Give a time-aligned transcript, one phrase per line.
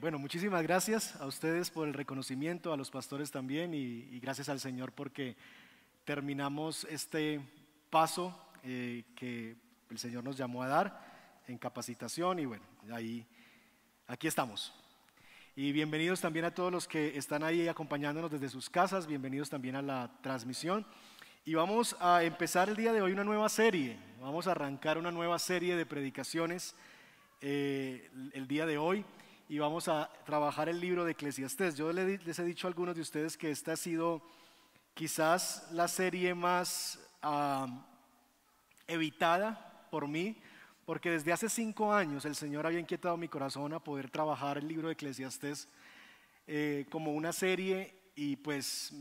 [0.00, 4.60] Bueno, muchísimas gracias a ustedes por el reconocimiento, a los pastores también y, gracias al
[4.60, 5.36] Señor porque
[6.04, 7.40] terminamos este
[7.88, 9.56] paso eh, que
[9.88, 13.24] el Señor nos llamó a dar en capacitación y bueno, ahí,
[14.06, 14.74] aquí estamos.
[15.56, 19.76] Y bienvenidos también a todos los que están ahí acompañándonos desde sus casas, bienvenidos también
[19.76, 20.86] a la transmisión.
[21.46, 25.10] Y vamos a empezar el día de hoy una nueva serie, vamos a arrancar una
[25.10, 26.74] nueva serie de predicaciones
[27.40, 29.06] eh, el día de hoy
[29.50, 31.74] y vamos a trabajar el libro de Eclesiastés.
[31.74, 34.22] Yo les he dicho a algunos de ustedes que esta ha sido
[34.94, 37.00] quizás la serie más
[38.86, 40.36] evitada por mí,
[40.86, 44.68] porque desde hace cinco años el Señor había inquietado mi corazón a poder trabajar el
[44.68, 45.66] libro de Eclesiastés
[46.46, 48.92] eh, como una serie y pues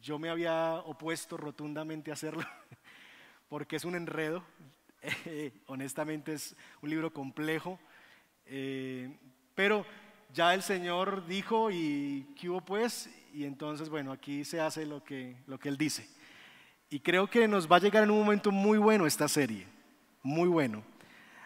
[0.00, 2.44] yo me había opuesto rotundamente a hacerlo,
[3.50, 4.42] porque es un enredo,
[5.66, 7.78] honestamente es un libro complejo.
[8.46, 9.14] Eh,
[9.58, 9.84] pero
[10.32, 13.10] ya el Señor dijo y ¿qué hubo pues?
[13.34, 16.08] Y entonces, bueno, aquí se hace lo que, lo que Él dice.
[16.90, 19.66] Y creo que nos va a llegar en un momento muy bueno esta serie,
[20.22, 20.84] muy bueno.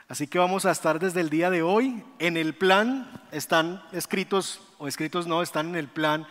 [0.08, 2.05] Así que vamos a estar desde el día de hoy.
[2.18, 6.27] En el plan están escritos, o escritos no, están en el plan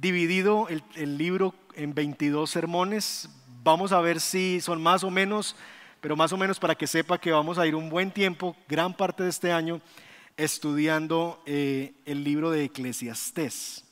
[0.00, 3.30] dividido el, el libro en 22 sermones.
[3.62, 5.54] Vamos a ver si son más o menos,
[6.00, 8.92] pero más o menos para que sepa que vamos a ir un buen tiempo, gran
[8.92, 9.80] parte de este año,
[10.38, 13.84] estudiando eh, el libro de Eclesiastés.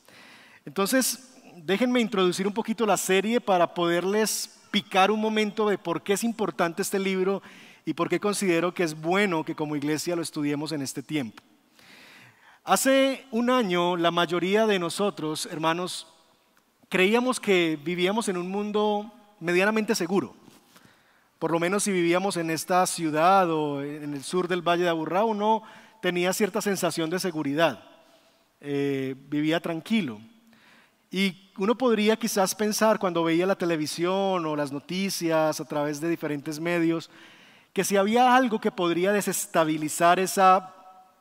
[0.65, 6.13] Entonces, déjenme introducir un poquito la serie para poderles picar un momento de por qué
[6.13, 7.43] es importante este libro
[7.85, 11.43] y por qué considero que es bueno que como iglesia lo estudiemos en este tiempo.
[12.63, 16.07] Hace un año la mayoría de nosotros, hermanos,
[16.89, 20.33] creíamos que vivíamos en un mundo medianamente seguro.
[21.39, 24.89] Por lo menos si vivíamos en esta ciudad o en el sur del Valle de
[24.89, 25.63] Aburrá, no
[26.01, 27.83] tenía cierta sensación de seguridad,
[28.61, 30.19] eh, vivía tranquilo.
[31.09, 36.09] Y uno podría quizás pensar cuando veía la televisión o las noticias a través de
[36.09, 37.09] diferentes medios,
[37.73, 40.73] que si había algo que podría desestabilizar esa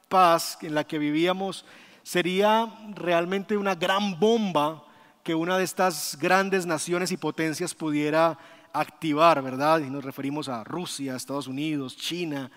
[0.09, 1.65] paz en la que vivíamos,
[2.03, 4.83] sería realmente una gran bomba
[5.23, 8.39] que una de estas grandes naciones y potencias pudiera
[8.73, 9.81] activar, ¿verdad?
[9.81, 12.51] Y nos referimos a Rusia, Estados Unidos, China,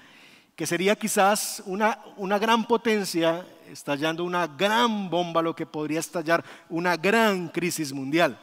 [0.59, 6.44] que sería quizás una, una gran potencia estallando una gran bomba, lo que podría estallar
[6.68, 8.38] una gran crisis mundial,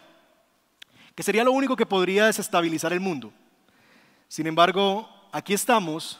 [1.15, 3.34] que sería lo único que podría desestabilizar el mundo.
[4.28, 6.19] Sin embargo, aquí estamos,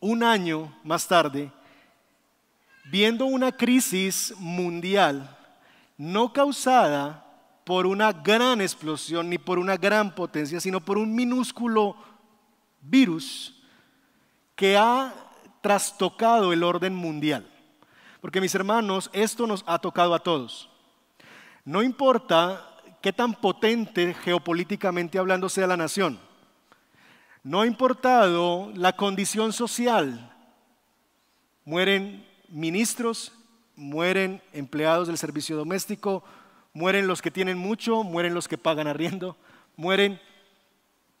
[0.00, 1.52] un año más tarde,
[2.86, 5.38] viendo una crisis mundial
[5.96, 7.24] no causada
[7.62, 11.94] por una gran explosión ni por una gran potencia, sino por un minúsculo
[12.80, 13.54] virus
[14.56, 15.26] que ha
[15.68, 17.46] trastocado el orden mundial.
[18.22, 20.70] Porque mis hermanos, esto nos ha tocado a todos.
[21.62, 26.18] No importa qué tan potente geopolíticamente hablando sea la nación.
[27.42, 30.32] No ha importado la condición social.
[31.66, 33.34] Mueren ministros,
[33.76, 36.24] mueren empleados del servicio doméstico,
[36.72, 39.36] mueren los que tienen mucho, mueren los que pagan arriendo,
[39.76, 40.18] mueren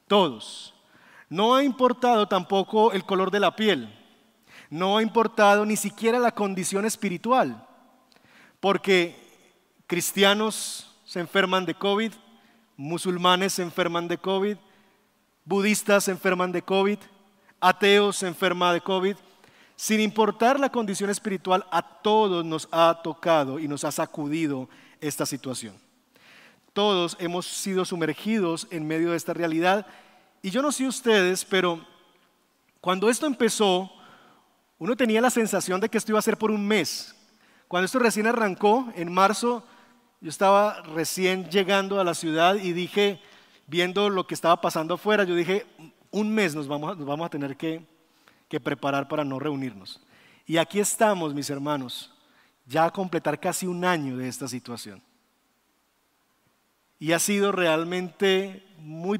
[0.06, 0.72] todos.
[1.28, 3.97] No ha importado tampoco el color de la piel.
[4.70, 7.66] No ha importado ni siquiera la condición espiritual,
[8.60, 9.16] porque
[9.86, 12.12] cristianos se enferman de COVID,
[12.76, 14.56] musulmanes se enferman de COVID,
[15.44, 16.98] budistas se enferman de COVID,
[17.60, 19.16] ateos se enferman de COVID.
[19.74, 24.68] Sin importar la condición espiritual, a todos nos ha tocado y nos ha sacudido
[25.00, 25.74] esta situación.
[26.72, 29.86] Todos hemos sido sumergidos en medio de esta realidad.
[30.42, 31.84] Y yo no sé ustedes, pero
[32.80, 33.90] cuando esto empezó,
[34.78, 37.14] uno tenía la sensación de que esto iba a ser por un mes.
[37.66, 39.64] Cuando esto recién arrancó, en marzo,
[40.20, 43.20] yo estaba recién llegando a la ciudad y dije,
[43.66, 45.66] viendo lo que estaba pasando afuera, yo dije,
[46.10, 47.84] un mes nos vamos, vamos a tener que,
[48.48, 50.00] que preparar para no reunirnos.
[50.46, 52.10] Y aquí estamos, mis hermanos,
[52.66, 55.02] ya a completar casi un año de esta situación.
[56.98, 59.18] Y ha sido realmente muy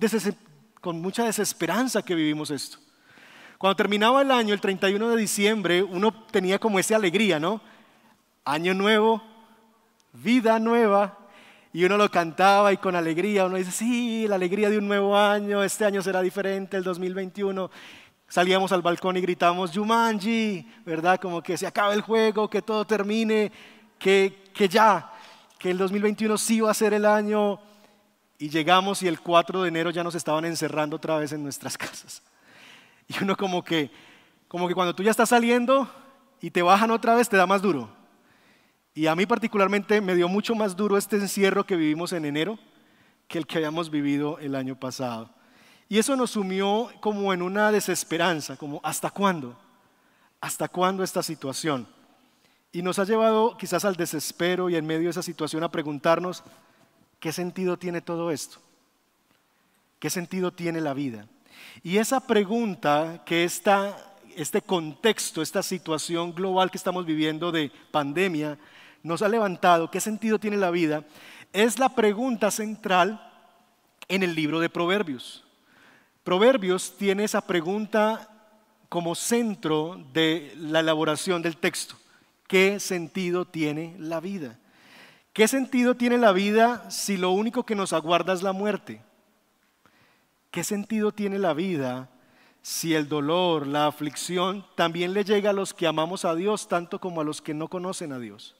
[0.81, 2.79] con mucha desesperanza que vivimos esto.
[3.59, 7.61] Cuando terminaba el año, el 31 de diciembre, uno tenía como esa alegría, ¿no?
[8.45, 9.21] Año nuevo,
[10.13, 11.19] vida nueva,
[11.73, 15.17] y uno lo cantaba y con alegría, uno dice, sí, la alegría de un nuevo
[15.17, 17.71] año, este año será diferente, el 2021.
[18.29, 21.19] Salíamos al balcón y gritamos, Jumanji, ¿verdad?
[21.21, 23.51] Como que se acabe el juego, que todo termine,
[23.99, 25.13] que, que ya,
[25.59, 27.59] que el 2021 sí va a ser el año.
[28.39, 31.77] Y llegamos y el 4 de enero ya nos estaban encerrando otra vez en nuestras
[31.79, 32.23] casas.
[33.09, 33.91] Y uno como que,
[34.47, 35.91] como que cuando tú ya estás saliendo
[36.41, 37.91] y te bajan otra vez, te da más duro.
[38.95, 42.59] Y a mí particularmente me dio mucho más duro este encierro que vivimos en enero
[43.29, 45.31] que el que habíamos vivido el año pasado.
[45.89, 49.57] Y eso nos sumió como en una desesperanza, como ¿hasta cuándo?
[50.41, 51.87] ¿Hasta cuándo esta situación?
[52.73, 56.43] Y nos ha llevado quizás al desespero y en medio de esa situación a preguntarnos,
[57.21, 58.59] ¿qué sentido tiene todo esto?
[59.99, 61.27] ¿Qué sentido tiene la vida?
[61.83, 68.59] Y esa pregunta que este contexto, esta situación global que estamos viviendo de pandemia,
[69.03, 71.05] nos ha levantado, ¿qué sentido tiene la vida?
[71.53, 73.25] Es la pregunta central
[74.09, 75.45] en el libro de Proverbios.
[76.25, 78.29] Proverbios tiene esa pregunta
[78.89, 81.97] como centro de la elaboración del texto.
[82.47, 84.59] ¿Qué sentido tiene la vida?
[85.33, 89.01] ¿Qué sentido tiene la vida si lo único que nos aguarda es la muerte?
[90.51, 92.09] ¿Qué sentido tiene la vida
[92.63, 97.01] si el dolor, la aflicción también le llega a los que amamos a Dios tanto
[97.01, 98.57] como a los que no conocen a Dios?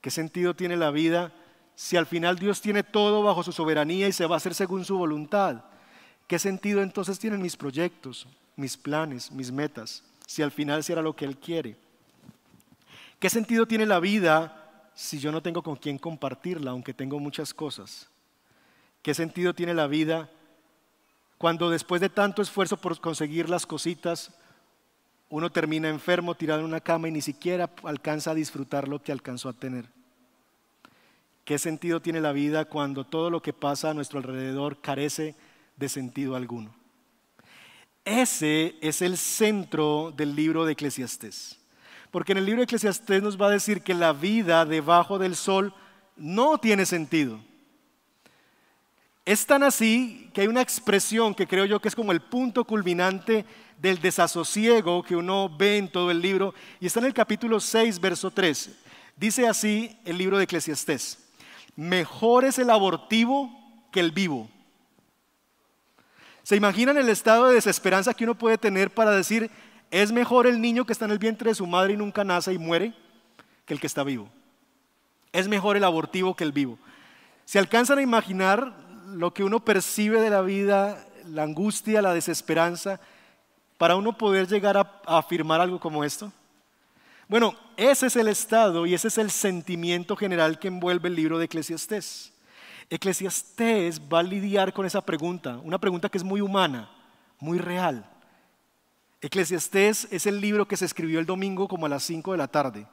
[0.00, 1.32] ¿Qué sentido tiene la vida
[1.74, 4.84] si al final Dios tiene todo bajo su soberanía y se va a hacer según
[4.84, 5.64] su voluntad?
[6.28, 8.26] ¿Qué sentido entonces tienen mis proyectos,
[8.56, 11.76] mis planes, mis metas, si al final será lo que Él quiere?
[13.18, 17.52] ¿Qué sentido tiene la vida si yo no tengo con quién compartirla, aunque tengo muchas
[17.52, 18.08] cosas?
[19.04, 20.30] ¿Qué sentido tiene la vida
[21.36, 24.34] cuando después de tanto esfuerzo por conseguir las cositas,
[25.28, 29.12] uno termina enfermo, tirado en una cama y ni siquiera alcanza a disfrutar lo que
[29.12, 29.84] alcanzó a tener?
[31.44, 35.36] ¿Qué sentido tiene la vida cuando todo lo que pasa a nuestro alrededor carece
[35.76, 36.74] de sentido alguno.
[38.04, 41.58] Ese es el centro del libro de Eclesiastés.
[42.10, 45.36] Porque en el libro de Eclesiastés nos va a decir que la vida debajo del
[45.36, 45.74] sol
[46.16, 47.40] no tiene sentido.
[49.24, 52.64] Es tan así que hay una expresión que creo yo que es como el punto
[52.64, 53.44] culminante
[53.78, 58.00] del desasosiego que uno ve en todo el libro y está en el capítulo 6,
[58.00, 58.70] verso 3.
[59.16, 61.18] Dice así el libro de Eclesiastés,
[61.76, 63.50] mejor es el abortivo
[63.90, 64.50] que el vivo
[66.44, 69.50] ¿Se imaginan el estado de desesperanza que uno puede tener para decir,
[69.90, 72.52] es mejor el niño que está en el vientre de su madre y nunca nace
[72.52, 72.92] y muere
[73.64, 74.28] que el que está vivo?
[75.32, 76.78] Es mejor el abortivo que el vivo.
[77.46, 78.76] ¿Se alcanzan a imaginar
[79.06, 83.00] lo que uno percibe de la vida, la angustia, la desesperanza,
[83.78, 86.32] para uno poder llegar a, afirmar algo como esto?
[87.28, 91.38] Bueno, ese es el estado y ese es el sentimiento general que envuelve el libro
[91.38, 92.32] de Eclesiastés.
[92.90, 96.90] Eclesiastés va a lidiar con esa pregunta, una pregunta que es muy humana,
[97.40, 98.08] muy real.
[99.22, 102.48] Eclesiastés es el libro que se escribió el domingo como a las 5 de la
[102.48, 102.86] tarde.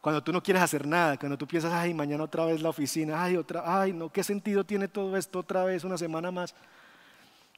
[0.00, 3.22] Cuando tú no quieres hacer nada, cuando tú piensas, ay, mañana otra vez la oficina,
[3.22, 6.54] ay, otra, ay, no, ¿qué sentido tiene todo esto otra vez, una semana más?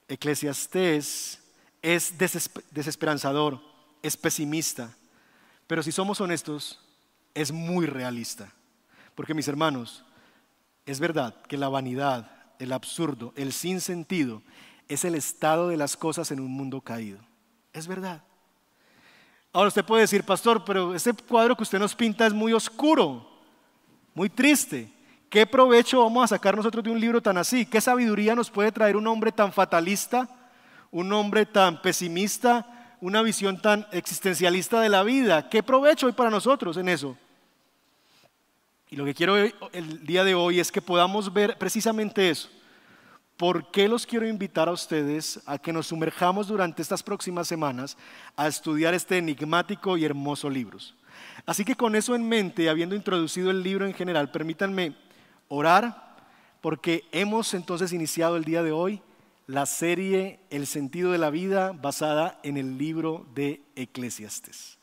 [0.08, 1.40] Eclesiastés
[1.82, 3.60] es desesperanzador,
[4.02, 4.94] es pesimista,
[5.66, 6.80] pero si somos honestos,
[7.34, 8.52] es muy realista.
[9.14, 10.04] Porque mis hermanos,
[10.86, 14.42] es verdad que la vanidad, el absurdo, el sinsentido
[14.88, 17.20] es el estado de las cosas en un mundo caído.
[17.72, 18.24] Es verdad.
[19.52, 23.28] Ahora usted puede decir, pastor, pero ese cuadro que usted nos pinta es muy oscuro,
[24.14, 24.92] muy triste.
[25.28, 27.66] ¿Qué provecho vamos a sacar nosotros de un libro tan así?
[27.66, 30.28] ¿Qué sabiduría nos puede traer un hombre tan fatalista,
[30.90, 35.48] un hombre tan pesimista, una visión tan existencialista de la vida?
[35.48, 37.16] ¿Qué provecho hay para nosotros en eso?
[38.88, 42.48] Y lo que quiero el día de hoy es que podamos ver precisamente eso.
[43.40, 47.96] ¿Por qué los quiero invitar a ustedes a que nos sumerjamos durante estas próximas semanas
[48.36, 50.76] a estudiar este enigmático y hermoso libro?
[51.46, 54.94] Así que con eso en mente, habiendo introducido el libro en general, permítanme
[55.48, 56.18] orar
[56.60, 59.00] porque hemos entonces iniciado el día de hoy
[59.46, 64.78] la serie El sentido de la vida basada en el libro de Eclesiastes.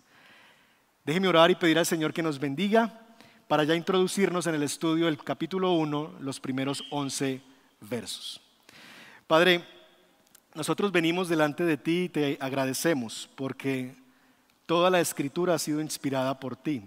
[1.05, 3.05] Déjeme orar y pedir al Señor que nos bendiga
[3.47, 7.39] para ya introducirnos en el estudio del capítulo 1, los primeros 11
[7.81, 8.46] versos.
[9.27, 9.61] Padre,
[10.55, 13.93] nosotros venimos delante de ti y te agradecemos porque
[14.65, 16.81] toda la escritura ha sido inspirada por ti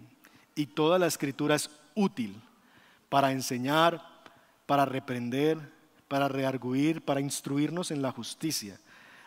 [0.54, 2.40] y toda la escritura es útil
[3.10, 4.02] para enseñar,
[4.64, 5.58] para reprender,
[6.08, 8.80] para rearguir, para instruirnos en la justicia,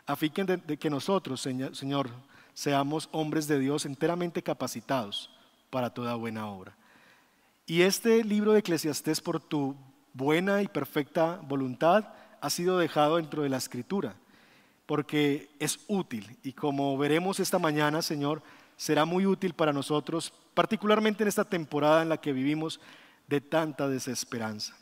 [0.08, 2.10] a fin de que nosotros, Señor,
[2.56, 5.30] seamos hombres de Dios enteramente capacitados
[5.70, 6.76] para toda buena obra.
[7.68, 9.76] Y este libro de Eclesiastés, por tu
[10.14, 12.06] buena y perfecta voluntad,
[12.44, 14.16] ha sido dejado dentro de la escritura,
[14.86, 16.38] porque es útil.
[16.44, 18.44] Y como veremos esta mañana, Señor,
[18.76, 22.82] será muy útil para nosotros, particularmente en esta temporada en la que vivimos
[23.30, 24.76] de tanta desesperanza.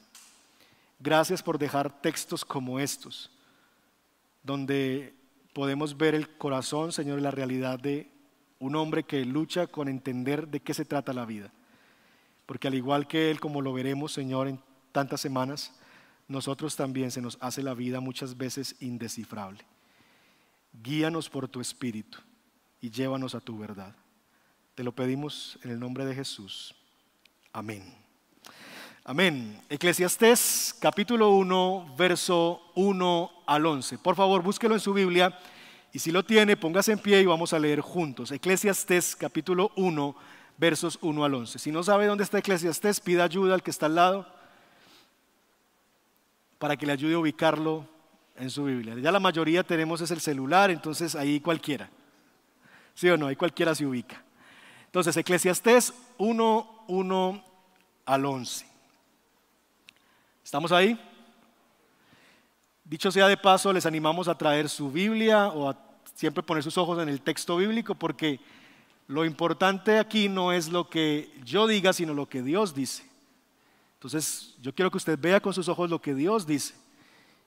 [1.00, 3.30] Gracias por dejar textos como estos,
[4.42, 5.14] donde
[5.54, 8.10] podemos ver el corazón, Señor, y la realidad de
[8.58, 11.54] un hombre que lucha con entender de qué se trata la vida.
[12.48, 14.60] Porque al igual que él, como lo veremos, Señor, en
[14.92, 15.76] tantas semanas,
[16.32, 19.60] nosotros también se nos hace la vida muchas veces indescifrable.
[20.82, 22.20] Guíanos por tu espíritu
[22.80, 23.94] y llévanos a tu verdad.
[24.74, 26.74] Te lo pedimos en el nombre de Jesús.
[27.52, 27.84] Amén.
[29.04, 29.62] Amén.
[29.70, 33.98] Eclesiastés capítulo 1, verso 1 al 11.
[33.98, 35.38] Por favor, búsquelo en su Biblia
[35.92, 38.32] y si lo tiene, póngase en pie y vamos a leer juntos.
[38.32, 40.16] Eclesiastés capítulo 1,
[40.58, 41.60] versos 1 al 11.
[41.60, 44.41] Si no sabe dónde está Eclesiastés, pida ayuda al que está al lado
[46.62, 47.88] para que le ayude a ubicarlo
[48.36, 48.94] en su Biblia.
[49.00, 51.90] Ya la mayoría tenemos es el celular, entonces ahí cualquiera.
[52.94, 53.26] ¿Sí o no?
[53.26, 54.24] Ahí cualquiera se ubica.
[54.86, 57.46] Entonces, Eclesiastés 1, 1
[58.06, 58.68] al 11.
[60.46, 61.02] ¿Estamos ahí?
[62.84, 65.80] Dicho sea de paso, les animamos a traer su Biblia o a
[66.14, 68.40] siempre poner sus ojos en el texto bíblico porque
[69.08, 73.11] lo importante aquí no es lo que yo diga, sino lo que Dios dice.
[74.02, 76.74] Entonces, yo quiero que usted vea con sus ojos lo que Dios dice.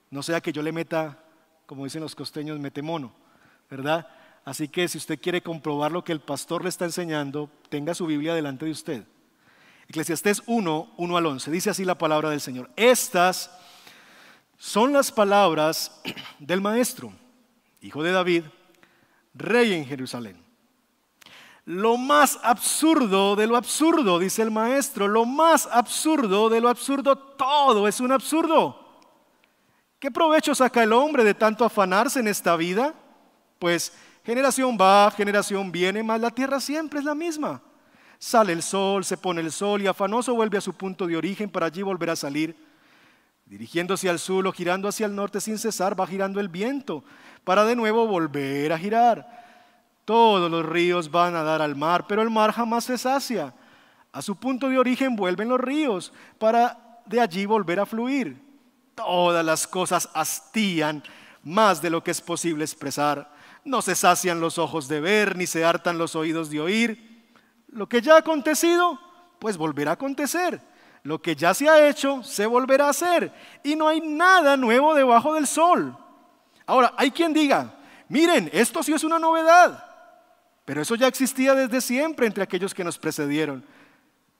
[0.09, 1.21] No sea que yo le meta,
[1.65, 3.11] como dicen los costeños, mete mono,
[3.69, 4.07] ¿verdad?
[4.45, 8.05] Así que si usted quiere comprobar lo que el pastor le está enseñando, tenga su
[8.05, 9.03] Biblia delante de usted.
[9.89, 11.51] Eclesiastés 1, 1 al 11.
[11.51, 12.69] Dice así la palabra del Señor.
[12.77, 13.51] Estas
[14.57, 15.99] son las palabras
[16.39, 17.11] del maestro,
[17.81, 18.45] hijo de David,
[19.33, 20.44] rey en Jerusalén
[21.65, 27.17] lo más absurdo de lo absurdo, dice el maestro, lo más absurdo de lo absurdo,
[27.17, 28.79] todo es un absurdo.
[29.97, 32.93] ¿Qué provecho saca el hombre de tanto afanarse en esta vida?
[33.57, 33.91] Pues
[34.23, 37.61] generación va, generación viene, mas la tierra siempre es la misma.
[38.19, 41.49] Sale el sol, se pone el sol y afanoso vuelve a su punto de origen
[41.49, 42.55] para allí volver a salir.
[43.45, 47.03] Dirigiéndose al sur o girando hacia el norte sin cesar, va girando el viento
[47.43, 49.44] para de nuevo volver a girar.
[50.05, 53.53] Todos los ríos van a dar al mar, pero el mar jamás se sacia.
[54.13, 58.41] A su punto de origen vuelven los ríos para de allí volver a fluir.
[58.93, 61.03] Todas las cosas hastían
[61.43, 63.33] más de lo que es posible expresar.
[63.63, 67.25] No se sacian los ojos de ver, ni se hartan los oídos de oír.
[67.67, 68.99] Lo que ya ha acontecido,
[69.39, 70.61] pues volverá a acontecer.
[71.03, 73.33] Lo que ya se ha hecho, se volverá a hacer.
[73.63, 75.97] Y no hay nada nuevo debajo del sol.
[76.65, 77.75] Ahora, hay quien diga,
[78.07, 79.94] miren, esto sí es una novedad.
[80.65, 83.63] Pero eso ya existía desde siempre entre aquellos que nos precedieron.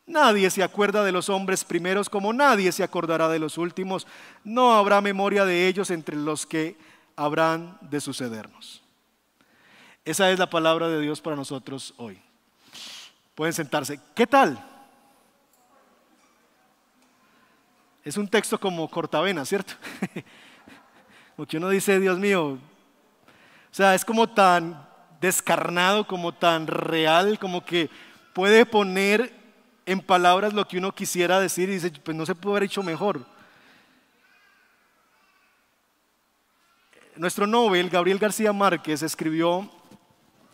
[0.08, 4.06] Nadie se acuerda de los hombres primeros como nadie se acordará de los últimos.
[4.44, 6.78] No habrá memoria de ellos entre los que
[7.16, 8.82] habrán de sucedernos.
[10.04, 12.22] Esa es la palabra de Dios para nosotros hoy.
[13.34, 14.00] Pueden sentarse.
[14.14, 14.64] ¿Qué tal?
[18.04, 19.74] Es un texto como cortavena, ¿cierto?
[21.36, 22.60] Porque uno dice, Dios mío, o
[23.72, 24.85] sea, es como tan
[25.26, 27.90] descarnado, como tan real, como que
[28.34, 29.34] puede poner
[29.86, 32.84] en palabras lo que uno quisiera decir y dice, pues no se puede haber hecho
[32.84, 33.26] mejor.
[37.16, 39.70] Nuestro Nobel, Gabriel García Márquez, escribió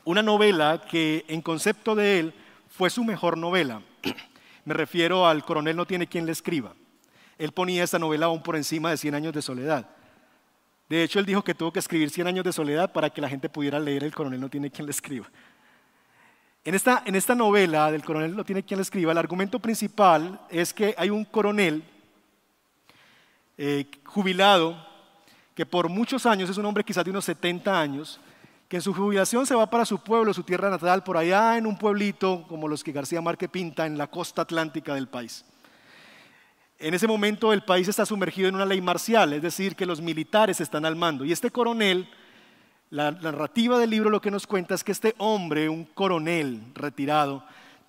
[0.04, 2.34] una novela que en concepto de él
[2.70, 3.82] fue su mejor novela.
[4.66, 6.74] Me refiero al Coronel no tiene quien le escriba.
[7.38, 9.88] Él ponía esta novela aún por encima de 100 años de soledad.
[10.92, 13.30] De hecho, él dijo que tuvo que escribir 100 años de soledad para que la
[13.30, 15.26] gente pudiera leer El coronel no tiene quien le escriba.
[16.66, 20.42] En esta, en esta novela del coronel no tiene quien le escriba, el argumento principal
[20.50, 21.82] es que hay un coronel
[23.58, 24.86] eh, jubilado
[25.56, 28.20] que por muchos años, es un hombre quizás de unos 70 años,
[28.68, 31.68] que en su jubilación se va para su pueblo, su tierra natal, por allá en
[31.68, 35.46] un pueblito como los que García Márquez pinta en la costa atlántica del país.
[36.82, 40.02] En ese momento el país está sumergido en una ley marcial, es decir, que los
[40.02, 41.24] militares están al mando.
[41.24, 42.10] Y este coronel,
[42.90, 47.46] la narrativa del libro lo que nos cuenta es que este hombre, un coronel retirado,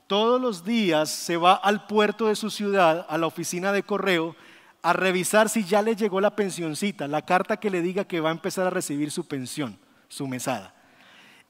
[0.06, 4.36] todos los días se va al puerto de su ciudad, a la oficina de correo,
[4.82, 8.28] a revisar si ya le llegó la pensioncita, la carta que le diga que va
[8.28, 10.74] a empezar a recibir su pensión, su mesada.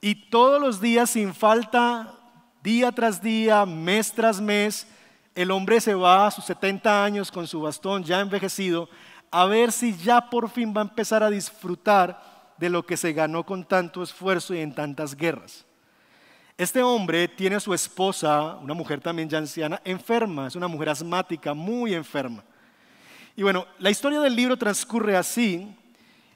[0.01, 2.15] Y todos los días, sin falta,
[2.63, 4.87] día tras día, mes tras mes,
[5.35, 8.89] el hombre se va a sus 70 años con su bastón ya envejecido
[9.31, 13.13] a ver si ya por fin va a empezar a disfrutar de lo que se
[13.13, 15.65] ganó con tanto esfuerzo y en tantas guerras.
[16.59, 20.91] Este hombre tiene a su esposa, una mujer también ya anciana, enferma, es una mujer
[20.91, 22.45] asmática, muy enferma.
[23.35, 25.75] Y bueno, la historia del libro transcurre así,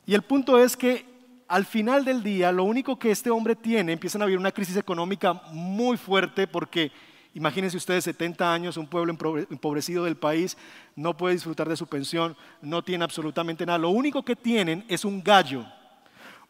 [0.06, 1.04] y el punto es que
[1.48, 4.76] al final del día, lo único que este hombre tiene, empiezan a vivir una crisis
[4.76, 6.90] económica muy fuerte porque
[7.36, 9.14] Imagínense ustedes 70 años, un pueblo
[9.50, 10.56] empobrecido del país,
[10.94, 13.76] no puede disfrutar de su pensión, no tiene absolutamente nada.
[13.76, 15.66] Lo único que tienen es un gallo,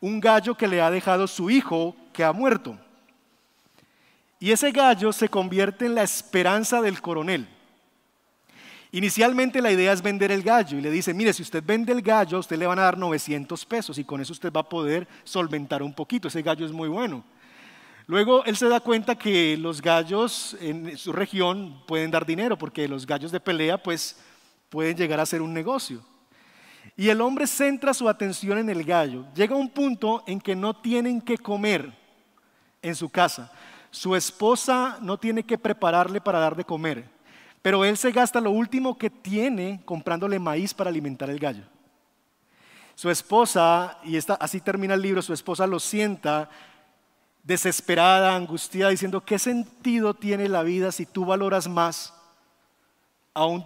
[0.00, 2.78] un gallo que le ha dejado su hijo que ha muerto.
[4.38, 7.48] Y ese gallo se convierte en la esperanza del coronel.
[8.92, 12.00] Inicialmente la idea es vender el gallo y le dice, mire, si usted vende el
[12.00, 15.08] gallo, usted le van a dar 900 pesos y con eso usted va a poder
[15.24, 16.28] solventar un poquito.
[16.28, 17.24] Ese gallo es muy bueno.
[18.06, 22.86] Luego él se da cuenta que los gallos en su región pueden dar dinero porque
[22.86, 24.16] los gallos de pelea pues
[24.68, 26.04] pueden llegar a ser un negocio.
[26.96, 29.26] Y el hombre centra su atención en el gallo.
[29.34, 31.92] Llega un punto en que no tienen que comer
[32.80, 33.52] en su casa.
[33.90, 37.08] Su esposa no tiene que prepararle para dar de comer,
[37.60, 41.64] pero él se gasta lo último que tiene comprándole maíz para alimentar el gallo.
[42.94, 46.48] Su esposa, y así termina el libro, su esposa lo sienta
[47.46, 52.12] desesperada, angustiada, diciendo, ¿qué sentido tiene la vida si tú valoras más
[53.32, 53.64] a un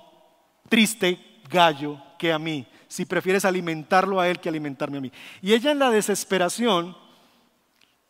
[0.68, 1.18] triste
[1.48, 2.66] gallo que a mí?
[2.88, 5.10] Si prefieres alimentarlo a él que alimentarme a mí.
[5.40, 6.94] Y ella en la desesperación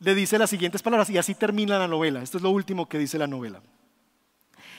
[0.00, 2.20] le dice las siguientes palabras y así termina la novela.
[2.20, 3.62] Esto es lo último que dice la novela.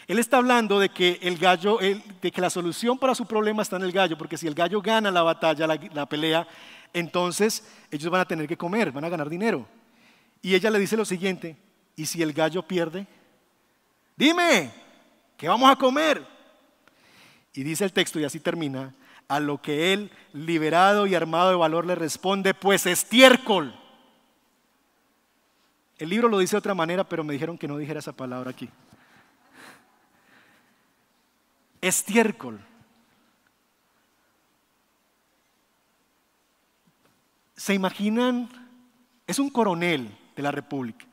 [0.08, 3.78] Él está hablando de que el gallo, de que la solución para su problema está
[3.78, 6.46] en el gallo, porque si el gallo gana la batalla, la pelea,
[6.92, 9.66] entonces ellos van a tener que comer, van a ganar dinero.
[10.42, 11.56] Y ella le dice lo siguiente,
[11.96, 13.06] ¿y si el gallo pierde?
[14.16, 14.72] Dime,
[15.38, 16.26] ¿qué vamos a comer?
[17.54, 18.94] Y dice el texto, y así termina,
[19.28, 23.78] a lo que él, liberado y armado de valor, le responde, pues estiércol.
[25.98, 28.50] El libro lo dice de otra manera, pero me dijeron que no dijera esa palabra
[28.50, 28.68] aquí.
[31.82, 32.60] Estiércol.
[37.56, 38.50] ¿Se imaginan?
[39.28, 41.06] Es un coronel de la República,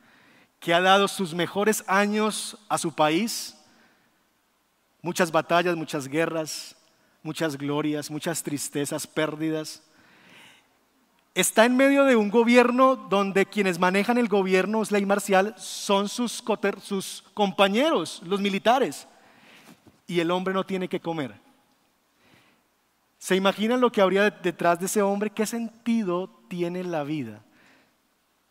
[0.61, 3.57] que ha dado sus mejores años a su país,
[5.03, 6.77] muchas batallas, muchas guerras,
[7.23, 9.83] muchas glorias, muchas tristezas, pérdidas.
[11.35, 16.09] Está en medio de un gobierno donde quienes manejan el gobierno, es ley marcial, son
[16.09, 16.43] sus,
[16.83, 19.07] sus compañeros, los militares,
[20.07, 21.35] y el hombre no tiene que comer.
[23.19, 25.31] ¿Se imaginan lo que habría detrás de ese hombre?
[25.31, 27.43] ¿Qué sentido tiene la vida?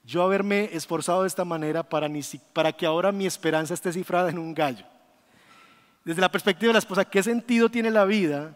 [0.08, 4.54] Yo haberme esforzado de esta manera para, que ahora mi esperanza esté cifrada en un
[4.54, 4.86] gallo.
[6.06, 8.56] Desde la perspectiva de la esposa, ¿qué sentido tiene la vida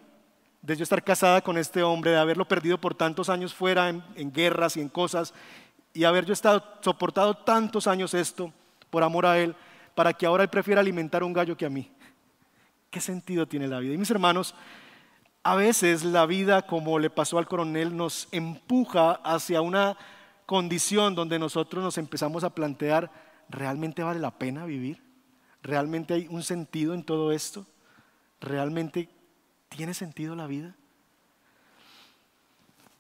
[0.62, 4.02] de yo estar casada con este hombre, de haberlo perdido por tantos años fuera en,
[4.16, 5.34] en guerras y en cosas,
[5.94, 8.54] y haber yo estado soportado tantos años esto
[8.90, 9.54] por amor a él,
[9.94, 11.92] para que ahora él prefiera alimentar un gallo que a mí?
[12.90, 13.94] ¿Qué sentido tiene la vida?
[13.94, 14.56] Y mis hermanos,
[15.44, 19.98] a veces la vida, como le pasó al coronel, nos empuja hacia una
[20.46, 23.12] condición donde nosotros nos empezamos a plantear,
[23.50, 25.02] ¿realmente vale la pena vivir?
[25.64, 27.66] ¿Realmente hay un sentido en todo esto?
[28.40, 29.10] ¿Realmente
[29.70, 30.76] tiene sentido la vida?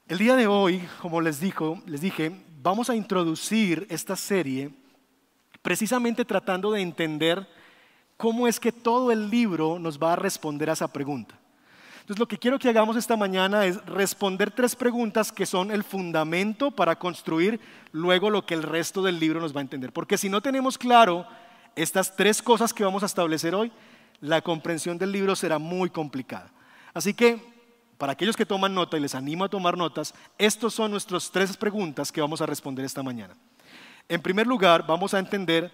[0.07, 4.71] El día de hoy, como les, dijo, les dije, vamos a introducir esta serie
[5.61, 7.47] precisamente tratando de entender
[8.17, 11.40] cómo es que todo el libro nos va a responder a esa pregunta.
[12.11, 15.81] Entonces lo que quiero que hagamos esta mañana es responder tres preguntas que son el
[15.81, 17.57] fundamento para construir
[17.93, 19.93] luego lo que el resto del libro nos va a entender.
[19.93, 21.25] Porque si no tenemos claro
[21.73, 23.71] estas tres cosas que vamos a establecer hoy,
[24.19, 26.51] la comprensión del libro será muy complicada.
[26.93, 27.39] Así que,
[27.97, 31.55] para aquellos que toman nota y les animo a tomar notas, estos son nuestras tres
[31.55, 33.37] preguntas que vamos a responder esta mañana.
[34.09, 35.71] En primer lugar, vamos a entender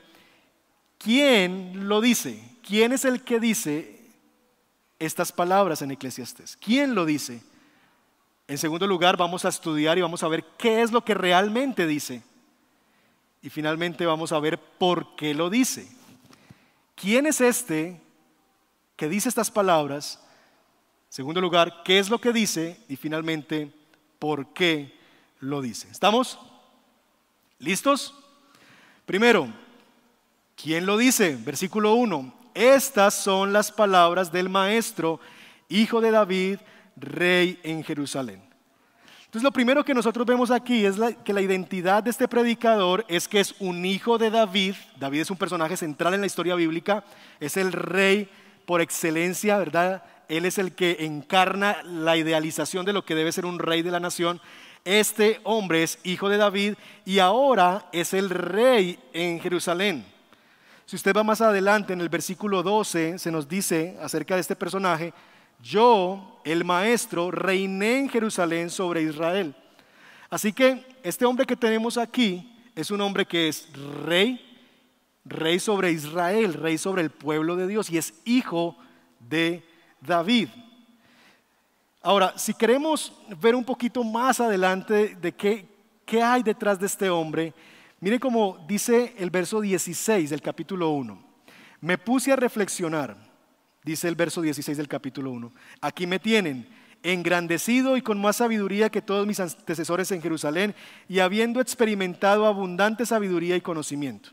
[0.99, 3.96] quién lo dice, quién es el que dice
[4.99, 6.57] estas palabras en Eclesiastes.
[6.57, 7.41] ¿Quién lo dice?
[8.47, 11.85] En segundo lugar, vamos a estudiar y vamos a ver qué es lo que realmente
[11.85, 12.23] dice.
[13.41, 15.87] Y finalmente vamos a ver por qué lo dice.
[16.95, 18.01] ¿Quién es este
[18.95, 20.19] que dice estas palabras?
[21.07, 22.79] En segundo lugar, ¿qué es lo que dice?
[22.89, 23.71] Y finalmente,
[24.17, 24.97] ¿por qué
[25.39, 25.87] lo dice?
[25.91, 26.39] ¿Estamos?
[27.59, 28.15] ¿Listos?
[29.05, 29.53] Primero,
[30.55, 31.35] ¿quién lo dice?
[31.35, 32.36] Versículo 1.
[32.57, 35.19] Estas son las palabras del maestro,
[35.69, 36.57] hijo de David,
[36.95, 38.41] rey en Jerusalén.
[39.25, 43.27] Entonces lo primero que nosotros vemos aquí es que la identidad de este predicador es
[43.27, 44.73] que es un hijo de David.
[44.99, 47.03] David es un personaje central en la historia bíblica,
[47.39, 48.27] es el rey
[48.65, 50.03] por excelencia, ¿verdad?
[50.27, 53.91] Él es el que encarna la idealización de lo que debe ser un rey de
[53.91, 54.41] la nación.
[54.83, 56.73] Este hombre es hijo de David
[57.05, 60.16] y ahora es el rey en Jerusalén.
[60.87, 64.55] Si usted va más adelante en el versículo 12, se nos dice acerca de este
[64.55, 65.13] personaje,
[65.61, 69.53] yo, el maestro, reiné en Jerusalén sobre Israel.
[70.29, 73.67] Así que este hombre que tenemos aquí es un hombre que es
[74.05, 74.39] rey,
[75.25, 78.77] rey sobre Israel, rey sobre el pueblo de Dios y es hijo
[79.19, 79.65] de
[79.99, 80.47] David.
[82.01, 85.67] Ahora, si queremos ver un poquito más adelante de qué,
[86.05, 87.53] qué hay detrás de este hombre,
[87.99, 91.19] Mire cómo dice el verso 16 del capítulo 1.
[91.81, 93.17] Me puse a reflexionar,
[93.83, 95.51] dice el verso 16 del capítulo 1.
[95.81, 96.67] Aquí me tienen,
[97.01, 100.75] engrandecido y con más sabiduría que todos mis antecesores en Jerusalén,
[101.09, 104.29] y habiendo experimentado abundante sabiduría y conocimiento.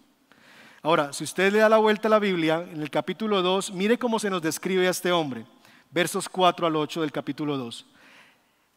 [0.83, 3.99] Ahora, si usted le da la vuelta a la Biblia, en el capítulo 2, mire
[3.99, 5.47] cómo se nos describe a este hombre,
[5.91, 7.87] versos 4 al 8 del capítulo 2.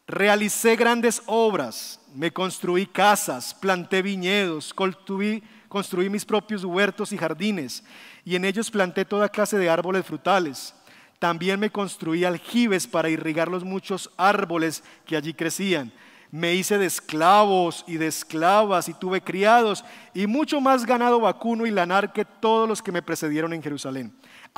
[0.08, 7.84] Realicé grandes obras, me construí casas, planté viñedos, construí, construí mis propios huertos y jardines,
[8.24, 10.74] y en ellos planté toda clase de árboles frutales.
[11.18, 15.92] También me construí aljibes para irrigar los muchos árboles que allí crecían.
[16.30, 21.66] Me hice de esclavos y de esclavas y tuve criados y mucho más ganado vacuno
[21.66, 24.14] y lanar que todos los que me precedieron en Jerusalén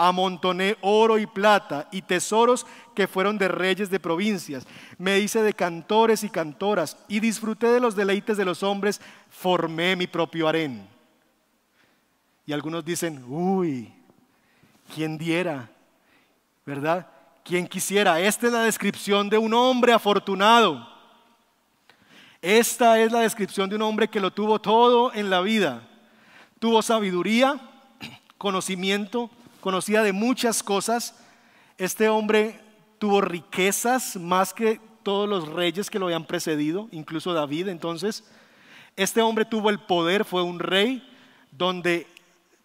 [0.08, 4.66] amontoné oro y plata y tesoros que fueron de reyes de provincias.
[4.98, 9.96] Me hice de cantores y cantoras y disfruté de los deleites de los hombres, formé
[9.96, 10.88] mi propio harén.
[12.46, 13.92] Y algunos dicen, uy,
[14.94, 15.70] ¿quién diera?
[16.64, 17.06] ¿Verdad?
[17.44, 18.20] ¿Quién quisiera?
[18.20, 20.88] Esta es la descripción de un hombre afortunado.
[22.42, 25.86] Esta es la descripción de un hombre que lo tuvo todo en la vida.
[26.58, 27.60] Tuvo sabiduría,
[28.38, 31.14] conocimiento, conocía de muchas cosas.
[31.78, 32.60] Este hombre
[32.98, 37.68] tuvo riquezas más que todos los reyes que lo habían precedido, incluso David.
[37.68, 38.24] Entonces,
[38.96, 41.06] este hombre tuvo el poder, fue un rey
[41.50, 42.06] donde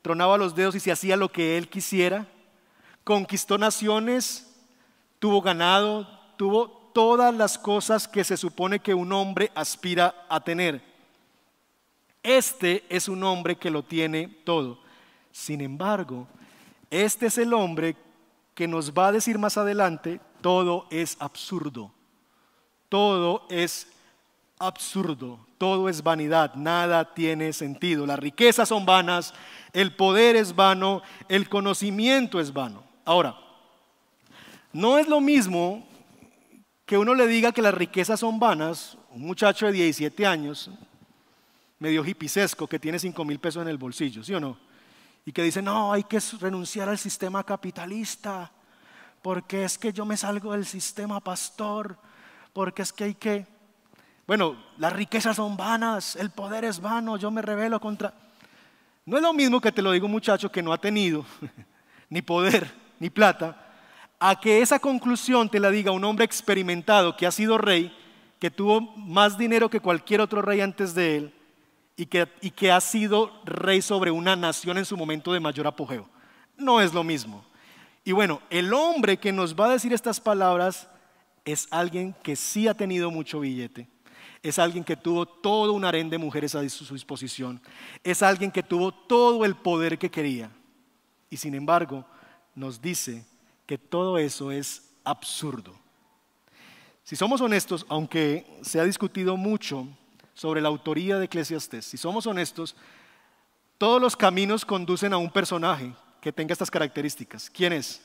[0.01, 2.27] tronaba los dedos y se hacía lo que él quisiera.
[3.03, 4.53] Conquistó naciones,
[5.19, 10.81] tuvo ganado, tuvo todas las cosas que se supone que un hombre aspira a tener.
[12.23, 14.79] Este es un hombre que lo tiene todo.
[15.31, 16.27] Sin embargo,
[16.89, 17.95] este es el hombre
[18.53, 21.91] que nos va a decir más adelante, todo es absurdo,
[22.89, 23.87] todo es
[24.59, 28.05] absurdo, todo es vanidad, nada tiene sentido.
[28.05, 29.33] Las riquezas son vanas,
[29.73, 32.83] el poder es vano, el conocimiento es vano.
[33.03, 33.37] Ahora,
[34.71, 35.85] no es lo mismo
[36.85, 40.69] que uno le diga que las riquezas son vanas, un muchacho de 17 años,
[41.79, 44.57] medio hipisesco, que tiene 5 mil pesos en el bolsillo, ¿sí o no?
[45.25, 48.51] Y que dice, no, hay que renunciar al sistema capitalista,
[49.23, 51.97] porque es que yo me salgo del sistema pastor,
[52.53, 53.47] porque es que hay que,
[54.27, 58.13] bueno, las riquezas son vanas, el poder es vano, yo me rebelo contra...
[59.03, 61.25] No es lo mismo que te lo digo un muchacho que no ha tenido
[62.09, 63.61] ni poder ni plata,
[64.19, 67.95] a que esa conclusión te la diga un hombre experimentado que ha sido rey,
[68.39, 71.34] que tuvo más dinero que cualquier otro rey antes de él,
[71.97, 76.07] y que, ha sido rey sobre una nación en su momento de mayor apogeo.
[76.57, 77.45] No es lo mismo.
[78.03, 80.89] Y bueno, el hombre que nos va a decir estas palabras
[81.45, 83.87] es alguien que sí ha tenido mucho billete.
[84.43, 87.61] Es alguien que tuvo todo un harén de mujeres a su disposición.
[88.03, 90.51] Es alguien que tuvo todo el poder que quería.
[91.29, 92.05] Y sin embargo,
[92.53, 93.25] nos dice
[93.65, 95.73] que todo eso es absurdo.
[97.03, 99.87] Si somos honestos, aunque se ha discutido mucho
[100.35, 101.85] sobre la autoría de Eclesiastés.
[101.85, 102.75] Si somos honestos,
[103.77, 107.49] todos los caminos conducen a un personaje que tenga estas características.
[107.49, 108.01] ¿Quién es?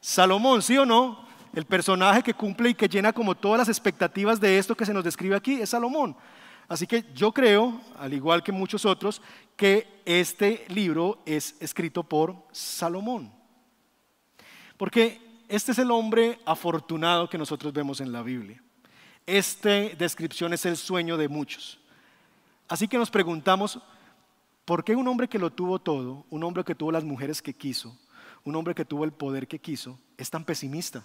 [0.00, 1.26] Salomón, ¿sí o no?
[1.54, 4.94] El personaje que cumple y que llena como todas las expectativas de esto que se
[4.94, 6.16] nos describe aquí es Salomón.
[6.68, 9.20] Así que yo creo, al igual que muchos otros,
[9.56, 13.32] que este libro es escrito por Salomón.
[14.76, 18.62] Porque este es el hombre afortunado que nosotros vemos en la Biblia.
[19.26, 21.78] Esta descripción es el sueño de muchos.
[22.68, 23.78] Así que nos preguntamos,
[24.64, 27.54] ¿por qué un hombre que lo tuvo todo, un hombre que tuvo las mujeres que
[27.54, 27.96] quiso,
[28.44, 31.04] un hombre que tuvo el poder que quiso, es tan pesimista?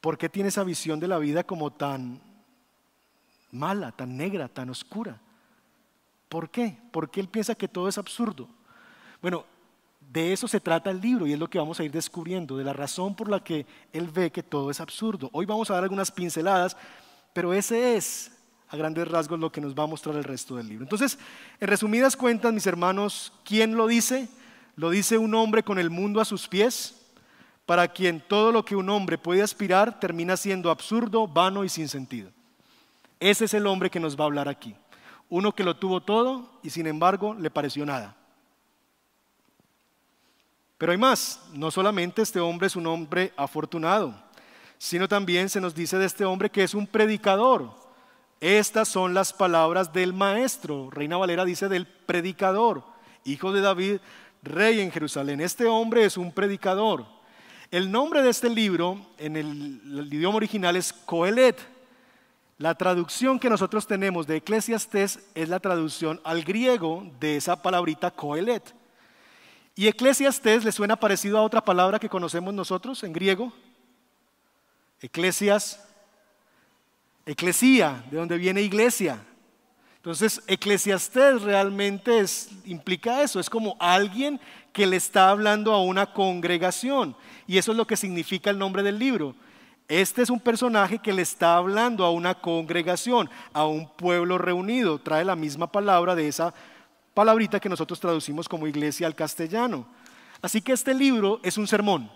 [0.00, 2.20] ¿Por qué tiene esa visión de la vida como tan
[3.50, 5.20] mala, tan negra, tan oscura?
[6.28, 6.78] ¿Por qué?
[6.90, 8.48] ¿Por qué él piensa que todo es absurdo?
[9.22, 9.44] Bueno,
[10.12, 12.64] de eso se trata el libro y es lo que vamos a ir descubriendo, de
[12.64, 15.28] la razón por la que él ve que todo es absurdo.
[15.32, 16.76] Hoy vamos a dar algunas pinceladas,
[17.32, 18.32] pero ese es
[18.68, 20.84] a grandes rasgos lo que nos va a mostrar el resto del libro.
[20.84, 21.18] Entonces,
[21.60, 24.28] en resumidas cuentas, mis hermanos, ¿quién lo dice?
[24.74, 27.02] Lo dice un hombre con el mundo a sus pies,
[27.64, 31.88] para quien todo lo que un hombre puede aspirar termina siendo absurdo, vano y sin
[31.88, 32.30] sentido.
[33.18, 34.74] Ese es el hombre que nos va a hablar aquí.
[35.28, 38.16] Uno que lo tuvo todo y sin embargo le pareció nada.
[40.78, 44.14] Pero hay más, no solamente este hombre es un hombre afortunado,
[44.78, 47.70] sino también se nos dice de este hombre que es un predicador.
[48.40, 50.90] Estas son las palabras del maestro.
[50.90, 52.84] Reina Valera dice del predicador,
[53.24, 54.00] hijo de David,
[54.42, 55.40] rey en Jerusalén.
[55.40, 57.06] Este hombre es un predicador.
[57.70, 61.58] El nombre de este libro en el, idioma original es Coelet.
[62.58, 68.10] La traducción que nosotros tenemos de Eclesiastés es la traducción al griego de esa palabrita
[68.10, 68.74] coelet.
[69.78, 73.52] ¿Y Eclesiastés le suena parecido a otra palabra que conocemos nosotros en griego?
[75.02, 75.86] Eclesias,
[77.26, 79.22] eclesía, de donde viene iglesia.
[79.96, 82.24] Entonces, eclesiastés realmente
[82.64, 84.40] implica eso, es como alguien
[84.72, 87.14] que le está hablando a una congregación.
[87.46, 89.34] Y eso es lo que significa el nombre del libro.
[89.88, 94.98] Este es un personaje que le está hablando a una congregación, a un pueblo reunido.
[94.98, 96.54] Trae la misma palabra de esa
[97.16, 99.86] palabrita que nosotros traducimos como iglesia al castellano.
[100.42, 102.12] Así que este libro es un sermón.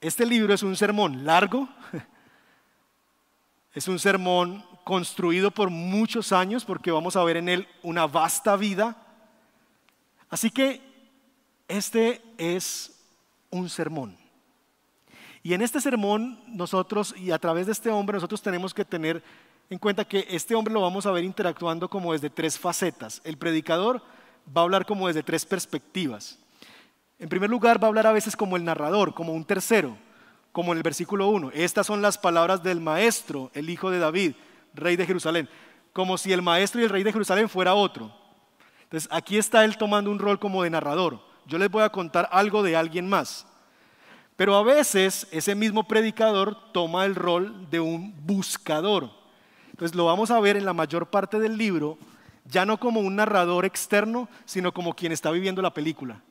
[0.00, 1.68] Este libro es un sermón largo,
[3.74, 8.56] es un sermón construido por muchos años porque vamos a ver en él una vasta
[8.56, 8.96] vida.
[10.30, 10.80] Así que
[11.68, 12.98] este es
[13.50, 14.16] un sermón.
[15.42, 19.22] Y en este sermón nosotros, y a través de este hombre, nosotros tenemos que tener
[19.68, 23.20] en cuenta que este hombre lo vamos a ver interactuando como desde tres facetas.
[23.24, 24.02] El predicador
[24.56, 26.38] va a hablar como desde tres perspectivas.
[27.18, 29.96] En primer lugar, va a hablar a veces como el narrador, como un tercero,
[30.52, 31.50] como en el versículo 1.
[31.54, 34.34] Estas son las palabras del maestro, el hijo de David
[34.76, 35.48] rey de Jerusalén,
[35.92, 38.12] como si el maestro y el rey de Jerusalén fuera otro.
[38.84, 41.20] Entonces aquí está él tomando un rol como de narrador.
[41.46, 43.46] Yo les voy a contar algo de alguien más.
[44.36, 49.10] Pero a veces ese mismo predicador toma el rol de un buscador.
[49.76, 51.98] Entonces lo vamos a ver en la mayor parte del libro,
[52.46, 56.22] ya no como un narrador externo, sino como quien está viviendo la película.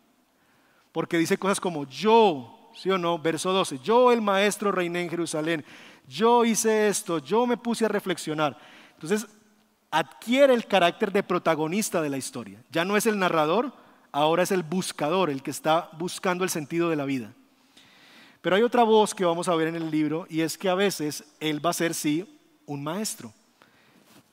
[0.92, 5.12] Porque dice cosas como yo, sí o no, verso 12, yo el maestro reiné en
[5.12, 5.64] Jerusalén,
[6.08, 8.58] yo hice esto, yo me puse a reflexionar.
[8.96, 9.28] Entonces,
[9.92, 12.64] adquiere el carácter de protagonista de la historia.
[12.72, 13.74] Ya no es el narrador,
[14.12, 17.32] ahora es el buscador, el que está buscando el sentido de la vida.
[18.42, 20.74] Pero hay otra voz que vamos a ver en el libro y es que a
[20.74, 22.28] veces él va a ser, sí,
[22.66, 23.34] un maestro.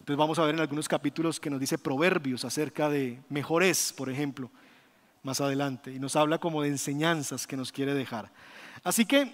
[0.00, 4.10] Entonces vamos a ver en algunos capítulos que nos dice proverbios acerca de mejores, por
[4.10, 4.50] ejemplo,
[5.22, 8.32] más adelante, y nos habla como de enseñanzas que nos quiere dejar.
[8.82, 9.32] Así que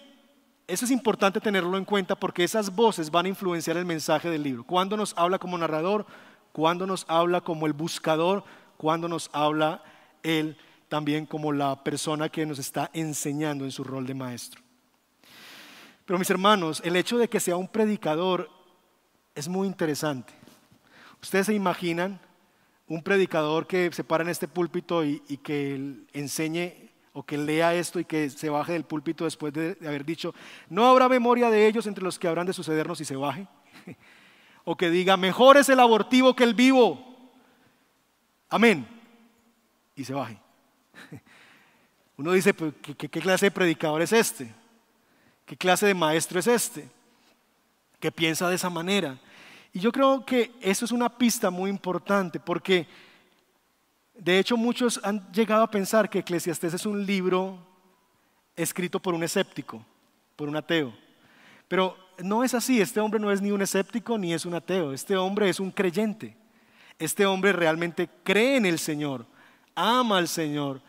[0.67, 4.43] eso es importante tenerlo en cuenta porque esas voces van a influenciar el mensaje del
[4.43, 4.65] libro.
[4.65, 6.05] Cuando nos habla como narrador,
[6.53, 8.45] cuando nos habla como el buscador,
[8.77, 9.83] cuando nos habla
[10.23, 10.59] él
[10.89, 14.61] también como la persona que nos está enseñando en su rol de maestro.
[16.05, 18.51] Pero mis hermanos, el hecho de que sea un predicador
[19.39, 20.33] es muy interesante.
[21.23, 22.19] Ustedes se imaginan
[22.89, 28.01] un predicador que se para en este púlpito y, que enseñe o que lea esto
[28.01, 30.35] y que se baje del púlpito después de, haber dicho,
[30.69, 33.47] no habrá memoria de ellos entre los que habrán de sucedernos y se baje.
[34.65, 37.31] o que diga, mejor es el abortivo que el vivo.
[38.49, 38.89] Amén.
[39.95, 40.37] Y se baje.
[42.17, 44.53] Uno dice, pues, ¿qué, ¿qué, clase de predicador es este?
[45.47, 46.89] ¿Qué clase de maestro es este?
[48.01, 49.17] Que piensa de esa manera.
[49.73, 52.87] Y yo creo que eso es una pista muy importante porque
[54.19, 57.57] de hecho, muchos han llegado a pensar que Eclesiastés es un libro
[58.57, 59.85] escrito por un escéptico,
[60.35, 60.93] por un ateo.
[61.69, 64.93] Pero no es así, este hombre no es ni un escéptico ni es un ateo,
[64.93, 66.37] este hombre es un creyente.
[66.99, 69.25] Este hombre realmente cree en el Señor,
[69.77, 70.83] ama al Señor.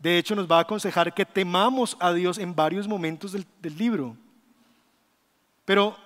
[0.00, 3.78] De hecho, nos va a aconsejar que temamos a Dios en varios momentos del, del
[3.78, 4.16] libro.
[5.64, 5.96] Pero,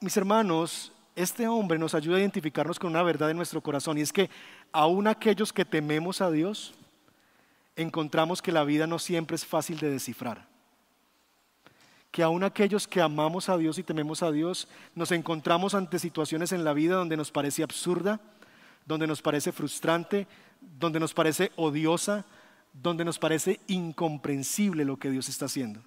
[0.00, 4.00] mis hermanos, este hombre nos ayuda a identificarnos con una verdad en nuestro corazón y
[4.00, 4.30] es que
[4.72, 6.74] aún aquellos que tememos a Dios,
[7.76, 10.46] encontramos que la vida no siempre es fácil de descifrar.
[12.10, 16.52] Que aún aquellos que amamos a Dios y tememos a Dios, nos encontramos ante situaciones
[16.52, 18.20] en la vida donde nos parece absurda,
[18.86, 20.26] donde nos parece frustrante,
[20.60, 22.24] donde nos parece odiosa,
[22.72, 25.80] donde nos parece incomprensible lo que Dios está haciendo.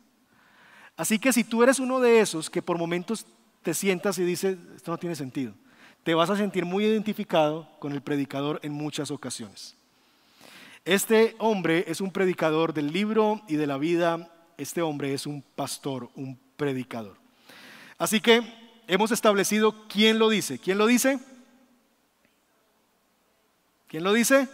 [0.95, 3.25] Así que si tú eres uno de esos que por momentos
[3.67, 5.51] te sientas y dices, esto no tiene sentido,
[6.03, 9.75] te vas a sentir muy identificado con el predicador en muchas ocasiones.
[10.85, 15.41] Este hombre es un predicador del libro y de la vida, este hombre es un
[15.41, 17.17] pastor, un predicador.
[17.97, 18.41] Así que
[18.87, 20.59] hemos establecido quién lo dice.
[20.59, 21.19] ¿Quién lo dice?
[23.89, 24.47] ¿Quién lo dice?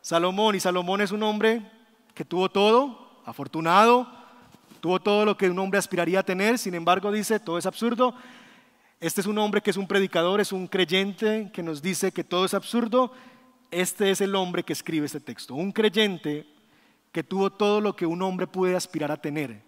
[0.00, 0.54] Salomón.
[0.54, 1.68] Y Salomón es un hombre
[2.14, 4.19] que tuvo todo, afortunado,
[4.80, 8.14] tuvo todo lo que un hombre aspiraría a tener, sin embargo dice, todo es absurdo,
[9.00, 12.22] este es un hombre que es un predicador, es un creyente que nos dice que
[12.22, 13.12] todo es absurdo.
[13.70, 15.54] Este es el hombre que escribe este texto.
[15.54, 16.46] Un creyente
[17.10, 19.62] que tuvo todo lo que un hombre puede aspirar a tener.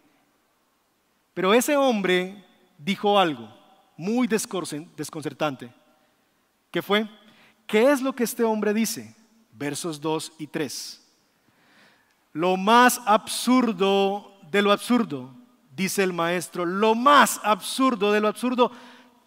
[1.33, 2.44] Pero ese hombre
[2.77, 3.48] dijo algo
[3.96, 5.72] muy desconcertante.
[6.70, 7.09] ¿Qué fue?
[7.66, 9.14] ¿Qué es lo que este hombre dice?
[9.53, 11.01] Versos 2 y 3.
[12.35, 15.31] Lo más absurdo de lo absurdo,
[15.75, 18.71] dice el maestro, lo más absurdo de lo absurdo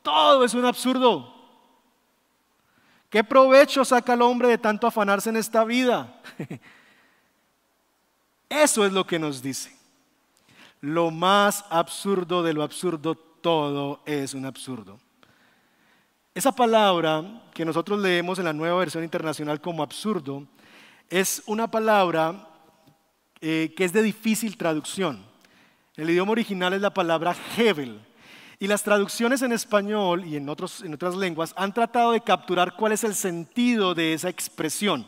[0.04, 1.34] todo es un absurdo.
[3.10, 6.22] ¿Qué provecho saca el hombre de tanto afanarse en esta vida?
[8.50, 9.76] Eso es lo que nos dice.
[10.80, 15.00] Lo más absurdo de lo absurdo, todo es un absurdo.
[16.36, 20.44] Esa palabra que nosotros leemos en la nueva versión internacional como absurdo
[21.10, 22.48] es una palabra
[23.41, 25.24] eh, que es de difícil traducción.
[25.95, 28.00] El idioma original es la palabra Hebel.
[28.60, 32.93] Y las traducciones en español y en, en otras lenguas han tratado de capturar cuál
[32.93, 35.06] es el sentido de esa expresión.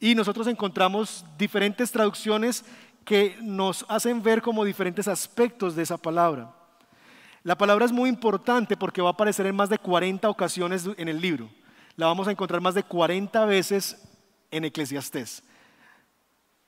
[0.00, 2.64] Y nosotros encontramos diferentes traducciones
[3.04, 6.54] que nos hacen ver como diferentes aspectos de esa palabra.
[7.42, 11.08] La palabra es muy importante porque va a aparecer en más de 40 ocasiones en
[11.08, 11.50] el libro.
[11.96, 14.02] La vamos a encontrar más de 40 veces
[14.50, 15.42] en Eclesiastés.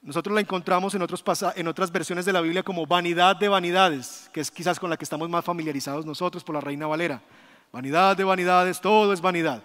[0.02, 1.02] Nosotros la encontramos en,
[1.68, 5.04] otras versiones de la Biblia como vanidad de vanidades, que es quizás con la que
[5.04, 7.22] estamos más familiarizados nosotros por la Reina Valera.
[7.70, 9.62] Vanidad de vanidades, todo es vanidad.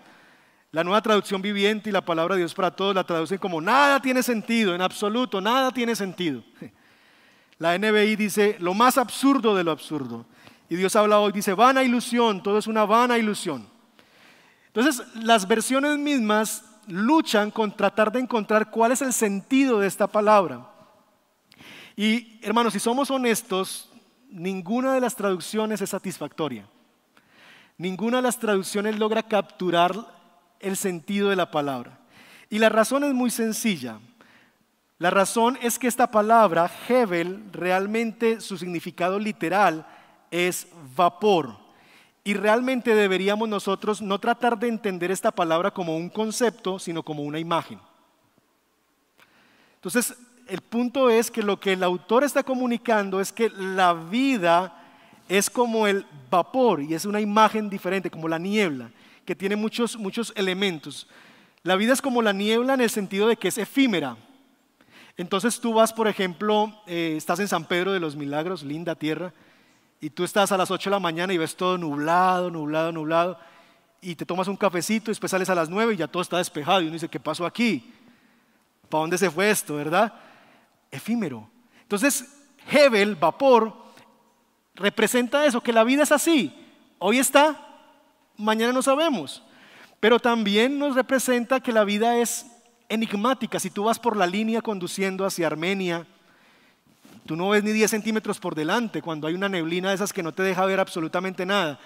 [0.72, 4.00] La nueva traducción viviente y la palabra de Dios para todos la traducen como nada
[4.00, 6.44] tiene sentido, en absoluto, nada tiene sentido.
[7.60, 10.28] La NBI dice lo más absurdo de lo absurdo.
[10.70, 13.68] Y Dios habla hoy, dice, vana ilusión, todo es una vana ilusión.
[14.68, 20.08] Entonces, las versiones mismas luchan con tratar de encontrar cuál es el sentido de esta
[20.08, 20.68] palabra.
[21.96, 23.92] Y hermanos, si somos honestos,
[24.30, 26.68] ninguna de las traducciones es satisfactoria.
[27.78, 29.96] Ninguna de las traducciones logra capturar
[30.60, 32.00] el sentido de la palabra.
[32.50, 34.00] Y la razón es muy sencilla.
[35.00, 39.86] La razón es que esta palabra, Hebel, realmente su significado literal
[40.32, 41.67] es vapor.
[42.28, 47.24] Y realmente deberíamos nosotros no tratar de entender esta palabra como un concepto, sino como
[47.24, 47.80] una imagen.
[49.76, 50.14] Entonces,
[50.46, 54.78] el punto es que lo que el autor está comunicando es que la vida
[55.30, 58.92] es como el vapor y es una imagen diferente, como la niebla,
[59.24, 61.08] que tiene muchos, muchos elementos.
[61.64, 64.18] La vida es como la niebla en el sentido de que es efímera.
[65.16, 69.32] Entonces tú vas, por ejemplo, eh, estás en San Pedro de los Milagros, linda tierra,
[70.00, 73.40] y tú estás a las 8 de la mañana y ves todo nublado, nublado, nublado,
[74.02, 76.38] y te tomas un cafecito y después sales a las 9 y ya todo está
[76.38, 77.94] despejado y uno dice, ¿qué pasó aquí?
[78.90, 80.14] ¿Para dónde se fue esto, verdad?
[80.92, 81.50] Efímero.
[81.82, 82.26] Entonces,
[82.70, 83.76] Hebel, vapor,
[84.76, 86.54] representa eso, que la vida es así.
[87.00, 87.84] Hoy está,
[88.38, 89.44] mañana no sabemos.
[90.00, 92.46] Pero también nos representa que la vida es
[92.88, 93.60] enigmática.
[93.60, 96.06] Si tú vas por la línea conduciendo hacia Armenia,
[97.28, 100.24] Tú no ves ni 10 centímetros por delante cuando hay una neblina de esas que
[100.24, 101.78] no te deja ver absolutamente nada.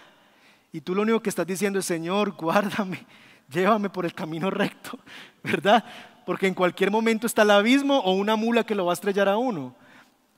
[0.72, 3.06] Y tú lo único que estás diciendo es, Señor, guárdame,
[3.50, 5.00] llévame por el camino recto,
[5.44, 5.84] ¿verdad?
[6.26, 9.28] Porque en cualquier momento está el abismo o una mula que lo va a estrellar
[9.28, 9.76] a uno.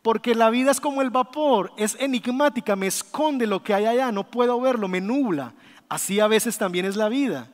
[0.01, 4.11] Porque la vida es como el vapor, es enigmática, me esconde lo que hay allá,
[4.11, 5.53] no puedo verlo, me nubla.
[5.89, 7.49] Así a veces también es la vida.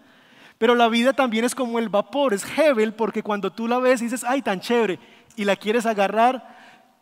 [0.60, 4.02] Pero la vida también es como el vapor, es Hebel, porque cuando tú la ves
[4.02, 5.00] dices, ay, tan chévere,
[5.36, 6.59] y la quieres agarrar,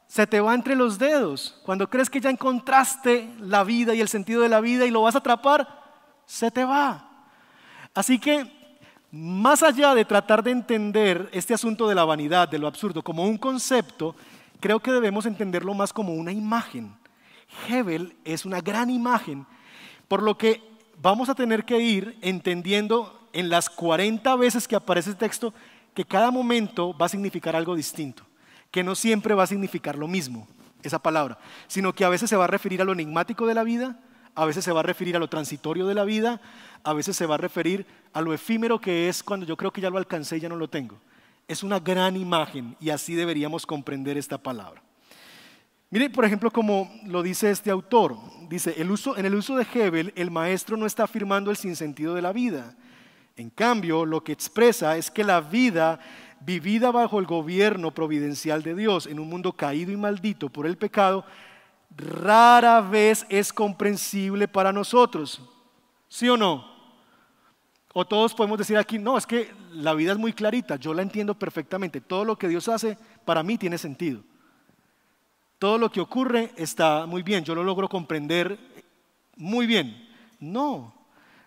[0.07, 1.59] se te va entre los dedos.
[1.63, 5.01] Cuando crees que ya encontraste la vida y el sentido de la vida y lo
[5.01, 5.67] vas a atrapar,
[6.25, 7.09] se te va.
[7.93, 8.51] Así que,
[9.11, 13.23] más allá de tratar de entender este asunto de la vanidad, de lo absurdo, como
[13.23, 14.15] un concepto,
[14.59, 16.95] creo que debemos entenderlo más como una imagen.
[17.67, 19.45] Hebel es una gran imagen,
[20.07, 20.61] por lo que
[21.01, 25.53] vamos a tener que ir entendiendo en las 40 veces que aparece el texto
[25.93, 28.26] que cada momento va a significar algo distinto
[28.83, 30.47] no siempre va a significar lo mismo,
[30.83, 31.37] esa palabra,
[31.67, 33.99] sino que a veces se va a referir a lo enigmático de la vida,
[34.35, 36.39] a veces se va a referir a lo transitorio de la vida,
[36.83, 39.81] a veces se va a referir a lo efímero que es cuando yo creo que
[39.81, 40.97] ya lo alcancé y ya no lo tengo.
[41.47, 44.81] Es una gran imagen y así deberíamos comprender esta palabra.
[45.89, 48.17] Mire, por ejemplo, como lo dice este autor.
[48.49, 52.13] Dice, el uso, en el uso de Hebel, el maestro no está afirmando el sinsentido
[52.13, 52.75] de la vida.
[53.37, 55.99] En cambio, lo que expresa es que la vida
[56.41, 60.77] vivida bajo el gobierno providencial de Dios en un mundo caído y maldito por el
[60.77, 61.25] pecado,
[61.95, 65.41] rara vez es comprensible para nosotros.
[66.07, 66.65] ¿Sí o no?
[67.93, 71.01] O todos podemos decir aquí, no, es que la vida es muy clarita, yo la
[71.01, 71.99] entiendo perfectamente.
[72.01, 74.21] Todo lo que Dios hace para mí tiene sentido.
[75.57, 78.59] Todo lo que ocurre está muy bien, yo lo logro comprender
[79.35, 80.07] muy bien.
[80.39, 80.93] No,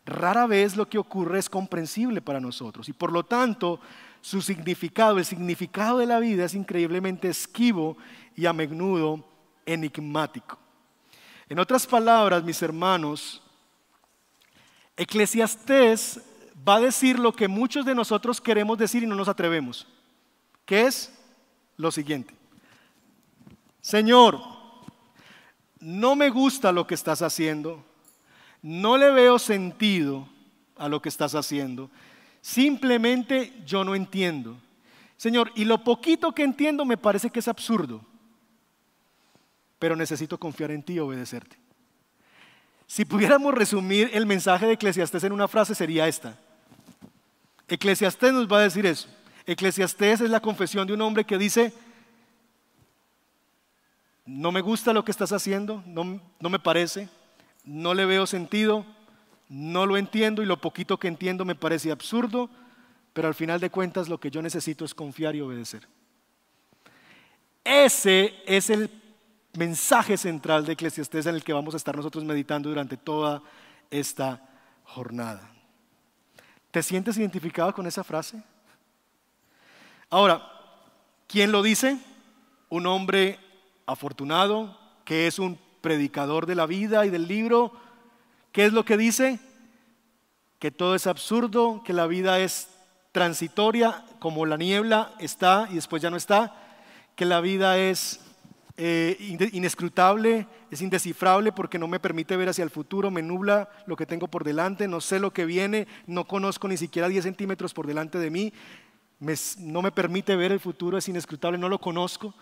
[0.05, 2.89] rara vez lo que ocurre es comprensible para nosotros.
[2.89, 3.81] Y por lo tanto,
[4.21, 7.97] su significado, el significado de la vida es increíblemente esquivo
[8.37, 9.25] y a menudo
[9.65, 10.59] enigmático.
[11.49, 13.43] En otras palabras, mis hermanos,
[14.97, 16.21] Eclesiastés
[16.69, 19.87] va a decir lo que muchos de nosotros queremos decir y no nos atrevemos,
[20.67, 21.13] que es
[21.77, 22.35] lo siguiente.
[23.81, 24.39] Señor,
[25.81, 27.83] no me gusta lo que estás haciendo,
[28.63, 30.29] no le veo sentido
[30.77, 31.91] a lo que estás haciendo.
[32.41, 34.57] Simplemente yo no entiendo.
[35.17, 38.01] Señor, y lo poquito que entiendo me parece que es absurdo,
[39.79, 41.59] pero necesito confiar en ti y obedecerte.
[42.87, 46.39] Si pudiéramos resumir el mensaje de Eclesiastés en una frase sería esta.
[47.69, 49.09] Eclesiastés nos va a decir eso.
[49.47, 51.73] Eclesiastés es la confesión de un hombre que dice,
[54.27, 57.09] no me gusta lo que estás haciendo, no, no me parece,
[57.65, 58.85] no le veo sentido,
[59.51, 62.49] no lo entiendo y lo poquito que entiendo me parece absurdo,
[63.13, 65.87] pero al final de cuentas lo que yo necesito es confiar y obedecer.
[67.65, 68.89] Ese es el
[69.55, 73.43] mensaje central de Eclesiastés en el que vamos a estar nosotros meditando durante toda
[73.91, 74.41] esta
[74.85, 75.51] jornada.
[76.71, 78.41] ¿Te sientes identificado con esa frase?
[80.09, 80.49] Ahora,
[81.27, 81.99] ¿quién lo dice?
[82.69, 83.41] Un hombre
[83.85, 87.73] afortunado que es un predicador de la vida y del libro.
[88.53, 89.39] ¿Qué es lo que dice?
[90.59, 92.69] Que todo es absurdo, que la vida es
[93.13, 96.55] transitoria, como la niebla está y después ya no está,
[97.15, 98.21] que la vida es
[98.77, 99.17] eh,
[99.53, 104.07] inescrutable, es indescifrable porque no me permite ver hacia el futuro, me nubla lo que
[104.07, 107.87] tengo por delante, no sé lo que viene, no conozco ni siquiera 10 centímetros por
[107.87, 108.53] delante de mí,
[109.59, 112.35] no me permite ver el futuro, es inescrutable, no lo conozco,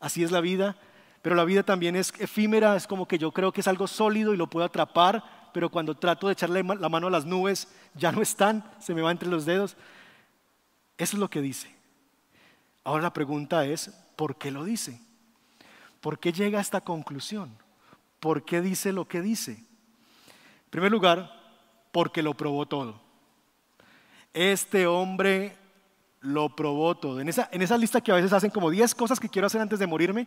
[0.00, 0.76] así es la vida,
[1.20, 4.34] pero la vida también es efímera, es como que yo creo que es algo sólido
[4.34, 8.10] y lo puedo atrapar, pero cuando trato de echarle la mano a las nubes ya
[8.10, 9.76] no están, se me va entre los dedos.
[10.98, 11.74] Eso es lo que dice.
[12.84, 15.00] Ahora la pregunta es, ¿por qué lo dice?
[16.00, 17.56] ¿Por qué llega a esta conclusión?
[18.18, 19.52] ¿Por qué dice lo que dice?
[19.52, 21.30] En primer lugar,
[21.92, 23.00] porque lo probó todo.
[24.32, 25.56] Este hombre
[26.20, 27.20] lo probó todo.
[27.20, 29.86] En esa, lista que a veces hacen como 10 cosas que quiero hacer antes de
[29.86, 30.26] morirme,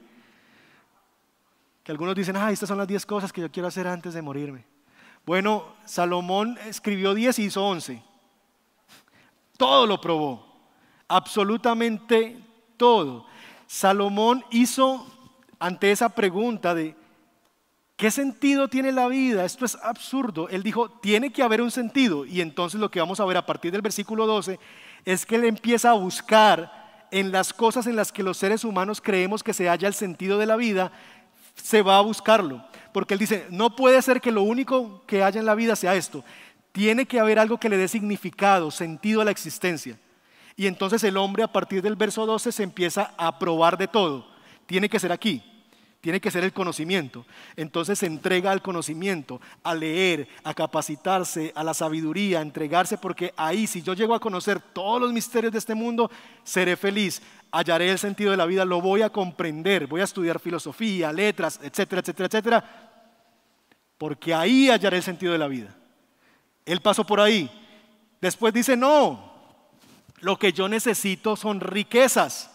[1.84, 4.22] que algunos dicen, ah, estas son las 10 cosas que yo quiero hacer antes de
[4.22, 4.66] morirme.
[5.26, 8.02] Bueno, Salomón escribió 10 y hizo 11.
[9.58, 10.46] Todo lo probó,
[11.08, 12.38] absolutamente
[12.78, 13.26] todo.
[13.68, 15.06] Salomón hizo
[15.60, 16.96] ante esa pregunta de,
[17.96, 19.46] ¿qué sentido tiene la vida?
[19.46, 20.50] Esto es absurdo.
[20.50, 22.26] Él dijo, tiene que haber un sentido.
[22.26, 24.60] Y entonces lo que vamos a ver a partir del versículo 12
[25.06, 29.02] es que él empieza a buscar en las cosas en las que los seres humanos
[29.02, 30.92] creemos que se halla el sentido de la vida,
[31.56, 32.64] se va a buscarlo.
[32.96, 35.96] Porque él dice, no puede ser que lo único que haya en la vida sea
[35.96, 36.24] esto.
[36.72, 40.00] Tiene que haber algo que le dé significado, sentido a la existencia.
[40.56, 44.26] Y entonces el hombre a partir del verso 12 se empieza a probar de todo.
[44.66, 45.44] Tiene que ser aquí
[46.06, 47.26] tiene que ser el conocimiento.
[47.56, 53.34] Entonces se entrega al conocimiento, a leer, a capacitarse, a la sabiduría, a entregarse, porque
[53.36, 56.12] ahí si yo llego a conocer todos los misterios de este mundo,
[56.44, 60.40] seré feliz, hallaré el sentido de la vida, lo voy a comprender, voy a estudiar
[60.40, 62.85] filosofía, letras, etcétera, etcétera, etcétera,
[63.98, 65.76] porque ahí hallaré el sentido de la vida.
[66.66, 67.50] Él pasó por ahí.
[68.22, 69.34] Después dice, no,
[70.20, 72.52] lo que yo necesito son riquezas.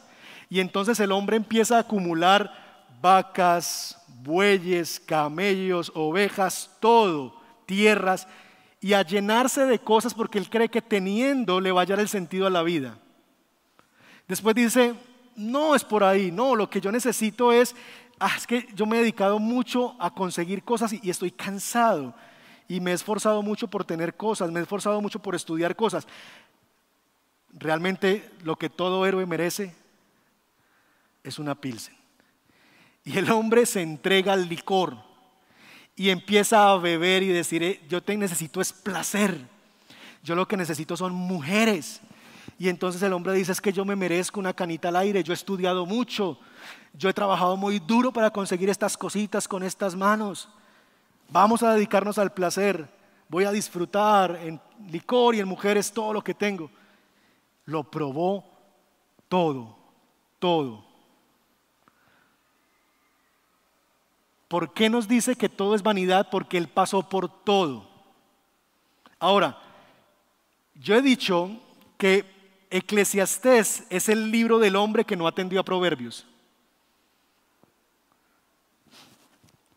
[0.49, 8.27] Y entonces el hombre empieza a acumular vacas, bueyes, camellos, ovejas, todo, tierras,
[8.81, 12.09] y a llenarse de cosas porque él cree que teniendo le va a hallar el
[12.09, 12.99] sentido a la vida.
[14.27, 14.95] Después dice,
[15.37, 17.75] no es por ahí, no, lo que yo necesito es,
[18.21, 22.15] ah, es que yo me he dedicado mucho a conseguir cosas y, estoy cansado
[22.69, 26.07] y me he esforzado mucho por tener cosas, me he esforzado mucho por estudiar cosas.
[27.53, 29.75] Realmente lo que todo héroe merece
[31.25, 31.97] es una pilsen.
[33.03, 34.97] Y el hombre se entrega al licor
[35.97, 39.37] y empieza a beber y decir, eh, yo te necesito es placer.
[40.23, 42.01] Yo lo que necesito son mujeres.
[42.59, 45.33] Y entonces el hombre dice, es que yo me merezco una canita al aire, yo
[45.33, 46.39] he estudiado mucho,
[46.93, 50.49] yo he trabajado muy duro para conseguir estas cositas con estas manos.
[51.29, 52.89] Vamos a dedicarnos al placer,
[53.29, 54.61] voy a disfrutar en
[54.91, 56.71] licor y en mujeres todo lo que tengo.
[57.65, 58.45] Lo probó
[59.29, 59.77] todo,
[60.39, 60.85] todo.
[64.49, 66.29] ¿Por qué nos dice que todo es vanidad?
[66.29, 67.89] Porque Él pasó por todo.
[69.21, 69.57] Ahora,
[70.75, 71.51] yo he dicho
[71.97, 72.25] que
[72.71, 76.27] Eclesiastés es el libro del hombre que no atendió a Proverbios.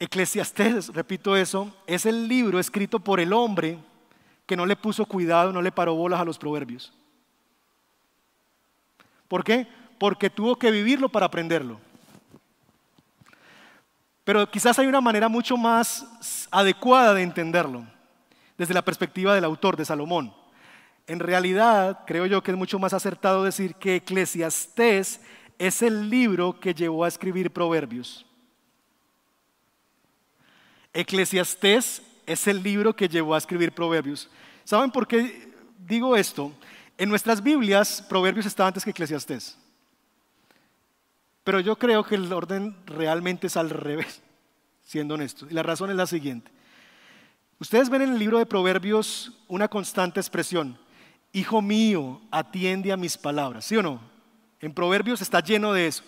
[0.04, 3.78] Eclesiastés, repito eso, es el libro escrito por el hombre
[4.46, 6.92] que no le puso cuidado, no le paró bolas a los proverbios.
[9.30, 9.66] ¿Por qué?
[9.98, 11.80] Porque tuvo que vivirlo para aprenderlo.
[14.26, 16.06] Pero quizás hay una manera mucho más
[16.52, 17.86] adecuada de entenderlo,
[18.58, 20.34] desde la perspectiva del autor, de Salomón.
[21.08, 25.22] En realidad, creo yo que es mucho más acertado decir que Eclesiastés
[25.58, 28.26] es el libro que llevó a escribir Proverbios.
[30.94, 34.30] Eclesiastés es el libro que llevó a escribir Proverbios.
[34.64, 36.52] ¿Saben por qué digo esto?
[36.98, 39.58] En nuestras Biblias, Proverbios está antes que Eclesiastés.
[41.44, 44.22] Pero yo creo que el orden realmente es al revés,
[44.84, 45.48] siendo honesto.
[45.50, 46.52] Y la razón es la siguiente.
[47.60, 50.78] Ustedes ven en el libro de Proverbios una constante expresión.
[51.32, 53.66] Hijo mío, atiende a mis palabras.
[53.66, 54.00] ¿Sí o no?
[54.60, 56.04] En Proverbios está lleno de eso.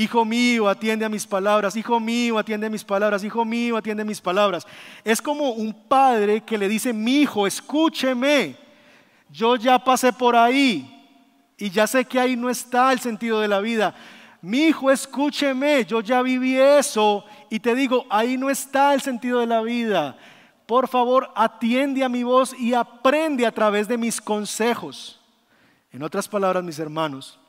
[0.00, 1.76] Hijo mío, atiende a mis palabras.
[1.76, 3.22] Hijo mío, atiende a mis palabras.
[3.22, 4.66] Hijo mío, atiende a mis palabras.
[5.04, 8.56] Es como un padre que le dice, mi hijo, escúcheme.
[9.28, 10.90] Yo ya pasé por ahí
[11.58, 13.94] y ya sé que ahí no está el sentido de la vida.
[14.40, 15.84] Mi hijo, escúcheme.
[15.84, 20.16] Yo ya viví eso y te digo, ahí no está el sentido de la vida.
[20.64, 25.20] Por favor, atiende a mi voz y aprende a través de mis consejos.
[25.92, 27.39] En otras palabras, mis hermanos,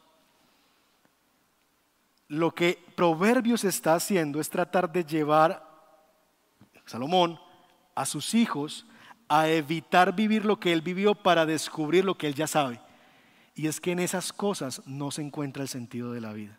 [2.31, 5.67] lo que Proverbios está haciendo es tratar de llevar
[6.85, 7.37] Salomón
[7.93, 8.85] a sus hijos
[9.27, 12.79] a evitar vivir lo que él vivió para descubrir lo que él ya sabe.
[13.53, 16.57] Y es que en esas cosas no se encuentra el sentido de la vida.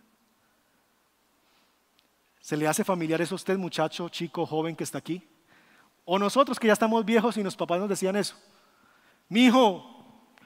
[2.40, 5.26] ¿Se le hace familiar eso a usted, muchacho, chico, joven que está aquí?
[6.04, 8.36] O nosotros que ya estamos viejos y los papás nos decían eso.
[9.26, 10.36] Mi hijo,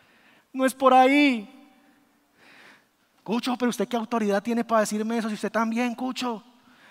[0.52, 1.55] no es por ahí.
[3.26, 6.44] Cucho, pero usted qué autoridad tiene para decirme eso si usted también, Cucho.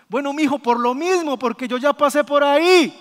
[0.10, 2.94] Bueno, mi hijo, por lo mismo, porque yo ya pasé por ahí.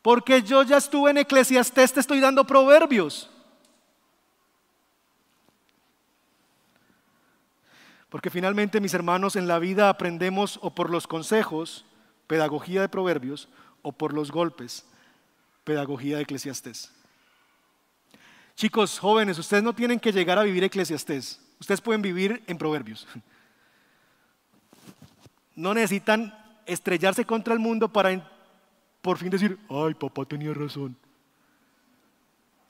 [0.00, 3.28] Porque yo ya estuve en Eclesiastés, te estoy dando proverbios.
[8.08, 11.84] Porque finalmente, mis hermanos, en la vida aprendemos o por los consejos,
[12.26, 13.50] pedagogía de proverbios,
[13.82, 14.86] o por los golpes,
[15.64, 16.90] pedagogía de Eclesiastés.
[18.60, 21.40] Chicos jóvenes, ustedes no tienen que llegar a vivir eclesiastés.
[21.58, 23.08] Ustedes pueden vivir en proverbios.
[25.56, 26.34] No necesitan
[26.66, 28.30] estrellarse contra el mundo para
[29.00, 30.96] por fin decir, ay, papá tenía razón.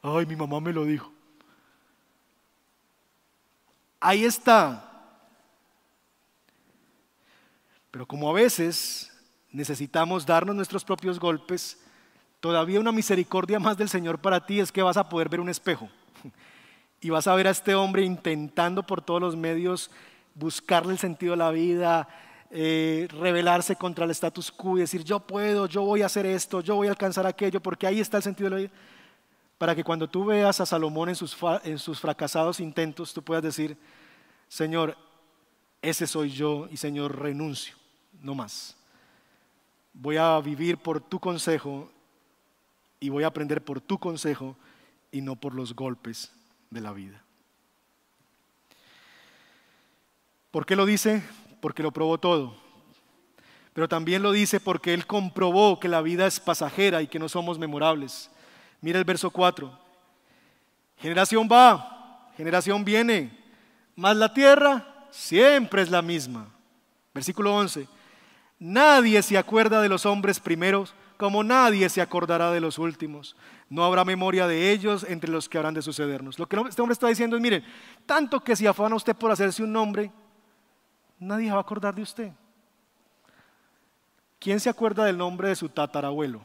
[0.03, 1.13] Ay, mi mamá me lo dijo.
[4.01, 5.17] Ahí está.
[7.91, 9.13] Pero como a veces
[9.51, 11.79] necesitamos darnos nuestros propios golpes,
[12.41, 15.51] Todavía una misericordia más del Señor para ti es que vas a poder ver un
[15.51, 15.89] espejo.
[17.03, 19.91] Y vas a ver a este hombre intentando por todos los medios
[20.35, 22.09] buscarle el sentido de la vida,
[22.51, 26.61] eh, rebelarse contra el status quo y decir, yo puedo, yo voy a hacer esto,
[26.61, 28.71] yo voy a alcanzar aquello, porque ahí está el sentido de la vida.
[29.59, 33.43] Para que cuando tú veas a Salomón en sus, en sus fracasados intentos, tú puedas
[33.43, 33.77] decir,
[34.49, 34.97] Señor,
[35.83, 37.77] ese soy yo y Señor, renuncio,
[38.21, 38.77] no más.
[39.93, 41.91] Voy a vivir por tu consejo
[43.01, 44.57] y voy a aprender por tu consejo
[45.11, 46.31] y no por los golpes
[46.69, 47.25] de la vida.
[50.51, 51.23] ¿Por qué lo dice?
[51.61, 52.55] Porque lo probó todo.
[53.73, 57.29] Pero también lo dice porque Él comprobó que la vida es pasajera y que no
[57.29, 58.31] somos memorables.
[58.81, 59.79] Mira el verso 4.
[60.99, 63.31] Generación va, generación viene,
[63.97, 66.49] mas la tierra siempre es la misma.
[67.15, 67.89] Versículo 11.
[68.59, 73.37] Nadie se acuerda de los hombres primeros como nadie se acordará de los últimos.
[73.69, 76.39] No habrá memoria de ellos entre los que habrán de sucedernos.
[76.39, 77.63] Lo que este hombre está diciendo es, miren,
[78.07, 80.11] tanto que si afana usted por hacerse un nombre,
[81.19, 82.33] nadie va a acordar de usted.
[84.39, 86.41] ¿Quién se acuerda del nombre de su tatarabuelo?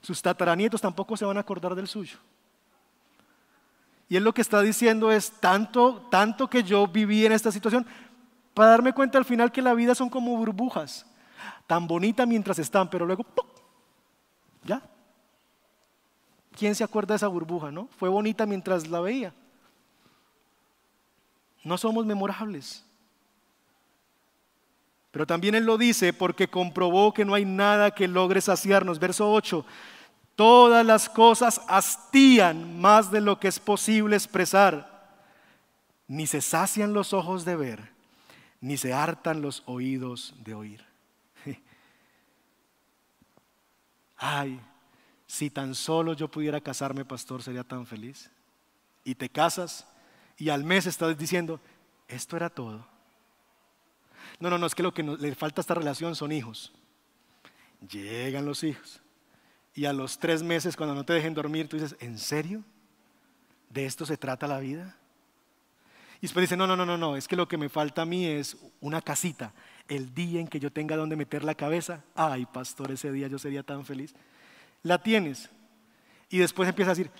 [0.00, 2.18] Sus tataranietos tampoco se van a acordar del suyo.
[4.12, 7.86] Y él lo que está diciendo es tanto, tanto que yo viví en esta situación
[8.52, 11.06] para darme cuenta al final que la vida son como burbujas,
[11.66, 13.46] tan bonita mientras están, pero luego ¡pum!
[14.64, 14.82] ya.
[16.54, 17.88] ¿Quién se acuerda de esa burbuja, no?
[17.96, 19.32] Fue bonita mientras la veía.
[21.64, 22.84] No somos memorables.
[25.10, 28.98] Pero también Él lo dice porque comprobó que no hay nada que logre saciarnos.
[28.98, 29.64] Verso 8,
[30.42, 35.14] Todas las cosas hastían más de lo que es posible expresar.
[36.08, 37.92] Ni se sacian los ojos de ver,
[38.60, 40.84] ni se hartan los oídos de oír.
[44.16, 44.60] Ay,
[45.28, 48.28] si tan solo yo pudiera casarme, pastor, sería tan feliz.
[49.04, 49.86] Y te casas
[50.36, 51.60] y al mes estás diciendo,
[52.08, 52.84] esto era todo.
[54.40, 56.72] No, no, no, es que lo que le falta a esta relación son hijos.
[57.88, 59.01] Llegan los hijos
[59.74, 62.62] y a los tres meses cuando no te dejen dormir, tú dices, ¿en serio?
[63.70, 64.96] ¿De esto se trata la vida?
[66.18, 68.06] Y después dice, no, no, no, no, no, es que lo que me falta a
[68.06, 69.52] mí es una casita.
[69.88, 73.38] El día en que yo tenga donde meter la cabeza, ay, pastor, ese día yo
[73.38, 74.14] sería tan feliz.
[74.82, 75.50] La tienes.
[76.28, 77.10] Y después empieza a decir,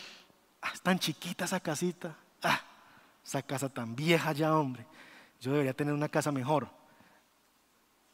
[0.61, 2.17] ah, es tan chiquita esa casita.
[2.43, 2.63] Ah,
[3.25, 4.87] esa casa tan vieja ya, hombre,
[5.41, 6.69] yo debería tener una casa mejor.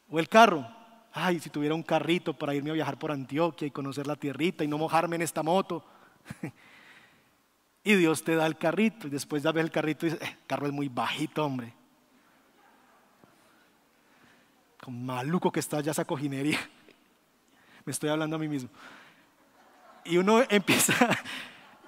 [0.09, 0.67] O el carro,
[1.13, 4.63] ay, si tuviera un carrito para irme a viajar por Antioquia y conocer la tierrita
[4.63, 5.83] y no mojarme en esta moto.
[7.83, 10.31] y Dios te da el carrito y después de ver el carrito y dices, eh,
[10.39, 11.73] el carro es muy bajito, hombre.
[14.81, 16.59] Con maluco que está ya esa cojinería.
[17.85, 18.69] Me estoy hablando a mí mismo.
[20.05, 20.93] Y uno empieza,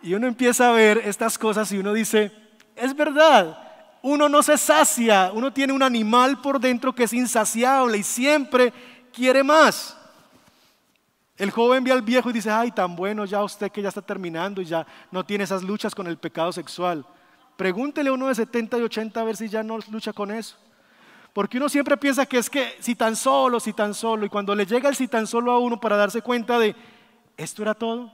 [0.01, 2.32] y uno empieza a ver estas cosas y uno dice,
[2.76, 7.99] es verdad, uno no se sacia, uno tiene un animal por dentro que es insaciable
[7.99, 8.74] y siempre
[9.12, 9.97] quiere más.
[11.38, 14.01] El joven ve al viejo y dice, ay, tan bueno ya usted que ya está
[14.01, 17.05] terminando y ya no tiene esas luchas con el pecado sexual.
[17.57, 20.55] Pregúntele a uno de 70 y 80 a ver si ya no lucha con eso.
[21.34, 24.53] Porque uno siempre piensa que es que si tan solo, si tan solo, y cuando
[24.53, 26.76] le llega el si tan solo a uno para darse cuenta de,
[27.38, 28.12] esto era todo,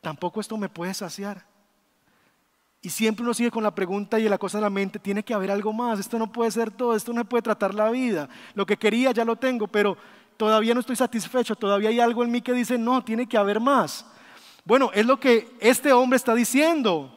[0.00, 1.44] tampoco esto me puede saciar.
[2.80, 5.34] Y siempre uno sigue con la pregunta y la cosa en la mente, tiene que
[5.34, 8.28] haber algo más, esto no puede ser todo, esto no puede tratar la vida.
[8.54, 9.96] Lo que quería ya lo tengo, pero
[10.36, 13.58] todavía no estoy satisfecho, todavía hay algo en mí que dice, no, tiene que haber
[13.58, 14.06] más.
[14.64, 17.14] Bueno, es lo que este hombre está diciendo.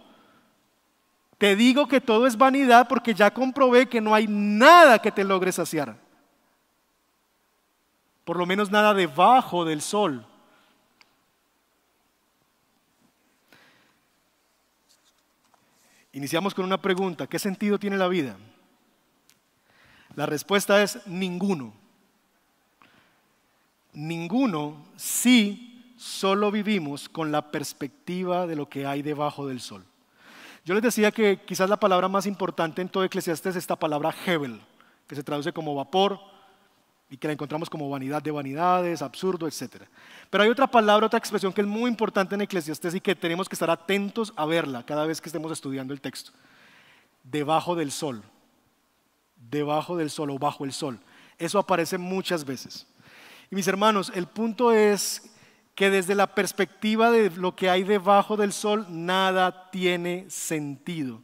[1.38, 5.24] Te digo que todo es vanidad porque ya comprobé que no hay nada que te
[5.24, 5.98] logre saciar.
[8.24, 10.26] Por lo menos nada debajo del sol.
[16.14, 18.38] Iniciamos con una pregunta, ¿qué sentido tiene la vida?
[20.16, 21.74] La respuesta es ninguno.
[23.94, 29.86] Ninguno si solo vivimos con la perspectiva de lo que hay debajo del sol.
[30.66, 34.14] Yo les decía que quizás la palabra más importante en todo Eclesiastes es esta palabra
[34.26, 34.62] Hebel,
[35.08, 36.20] que se traduce como vapor
[37.12, 39.84] y que la encontramos como vanidad de vanidades, absurdo, etc.
[40.30, 43.50] Pero hay otra palabra, otra expresión que es muy importante en Eclesiastes y que tenemos
[43.50, 46.32] que estar atentos a verla cada vez que estemos estudiando el texto.
[47.22, 48.24] Debajo del sol.
[49.36, 51.02] Debajo del sol o bajo el sol.
[51.38, 52.88] Eso aparece muchas veces.
[53.52, 55.34] Y mis hermanos, el punto es
[55.76, 61.22] que desde la perspectiva de lo que hay debajo del sol, nada tiene sentido.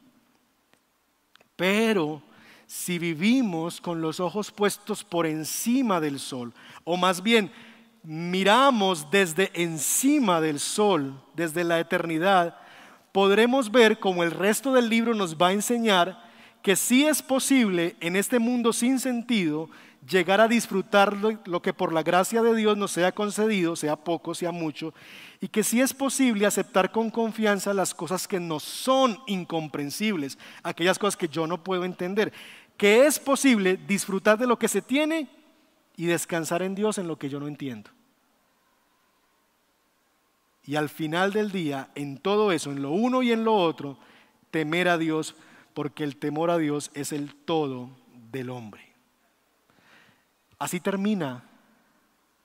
[1.56, 2.22] Pero
[2.68, 6.54] si vivimos con los ojos puestos por encima del sol,
[6.84, 7.50] o más bien
[8.04, 12.58] miramos desde encima del sol, desde la eternidad,
[13.14, 16.24] podremos ver como el resto del libro nos va a enseñar
[16.62, 19.70] que sí es posible en este mundo sin sentido
[20.08, 24.34] llegar a disfrutar lo, que por la gracia de Dios nos sea concedido, sea poco,
[24.34, 24.94] sea mucho,
[25.42, 30.98] y que sí es posible aceptar con confianza las cosas que no son incomprensibles, aquellas
[30.98, 32.32] cosas que yo no puedo entender,
[32.78, 35.28] que es posible disfrutar de lo que se tiene
[35.96, 37.90] y descansar en Dios en lo que yo no entiendo.
[40.66, 43.98] Y al final del día, en todo eso, en lo uno y en lo otro,
[44.52, 45.36] temer a Dios,
[45.74, 47.90] porque el temor a Dios es el todo
[48.32, 48.87] del hombre.
[50.60, 51.44] Así termina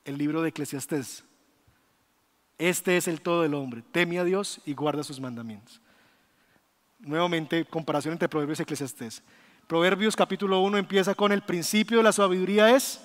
[0.04, 1.24] el libro de Eclesiastés.
[2.58, 3.82] Este es el todo del hombre.
[3.92, 5.80] Teme a Dios y guarda sus mandamientos.
[7.00, 9.22] Nuevamente, comparación entre Proverbios y Eclesiastés.
[9.66, 13.02] Proverbios capítulo 1 empieza con el principio de la sabiduría es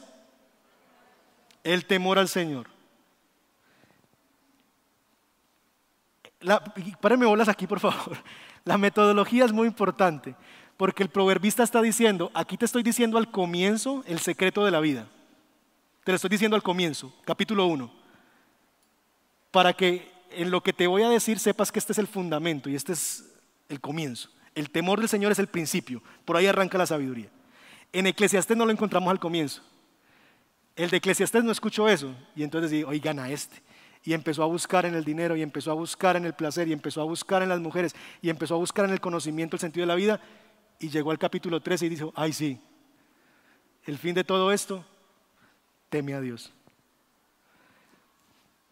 [1.63, 2.67] el temor al Señor.
[6.39, 6.61] La,
[7.01, 8.17] bolas aquí, por favor.
[8.63, 10.35] La metodología es muy importante,
[10.77, 14.79] porque el proverbista está diciendo, aquí te estoy diciendo al comienzo el secreto de la
[14.79, 15.07] vida.
[16.03, 17.91] Te lo estoy diciendo al comienzo, capítulo 1,
[19.51, 22.69] para que en lo que te voy a decir sepas que este es el fundamento
[22.69, 23.25] y este es
[23.67, 24.29] el comienzo.
[24.53, 27.29] El temor del Señor es el principio, por ahí arranca la sabiduría.
[27.91, 29.63] En Eclesiastés no lo encontramos al comienzo.
[30.75, 33.63] El de Eclesiastés no escuchó eso y entonces dijo, oigan a este
[34.03, 36.73] y empezó a buscar en el dinero y empezó a buscar en el placer y
[36.73, 39.81] empezó a buscar en las mujeres y empezó a buscar en el conocimiento el sentido
[39.81, 40.21] de la vida
[40.79, 42.59] y llegó al capítulo 13 y dijo, ay sí,
[43.85, 44.85] el fin de todo esto,
[45.89, 46.51] teme a Dios.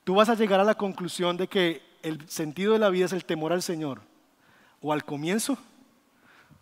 [0.03, 3.13] Tú vas a llegar a la conclusión de que el sentido de la vida es
[3.13, 4.01] el temor al Señor,
[4.81, 5.57] o al comienzo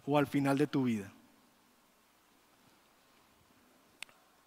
[0.05, 1.11] o al final de tu vida.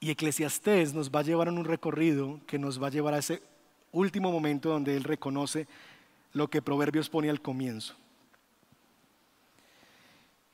[0.01, 3.19] Y Eclesiastés nos va a llevar en un recorrido que nos va a llevar a
[3.19, 3.43] ese
[3.93, 5.67] último momento donde él reconoce
[6.33, 7.95] lo que Proverbios pone al comienzo.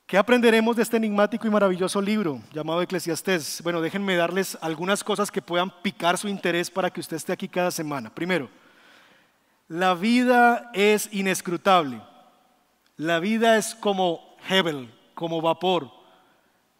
[0.05, 3.61] ¿Qué aprenderemos de este enigmático y maravilloso libro llamado Eclesiastés?
[3.63, 7.47] Bueno, déjenme darles algunas cosas que puedan picar su interés para que usted esté aquí
[7.47, 8.13] cada semana.
[8.13, 8.49] Primero,
[9.69, 12.01] la vida es inescrutable.
[12.97, 15.89] La vida es como Hebel, como vapor.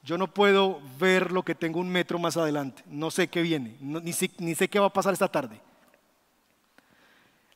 [0.04, 2.84] Yo no puedo ver lo que tengo un metro más adelante.
[2.88, 5.60] No sé qué viene, ni sé qué va a pasar esta tarde.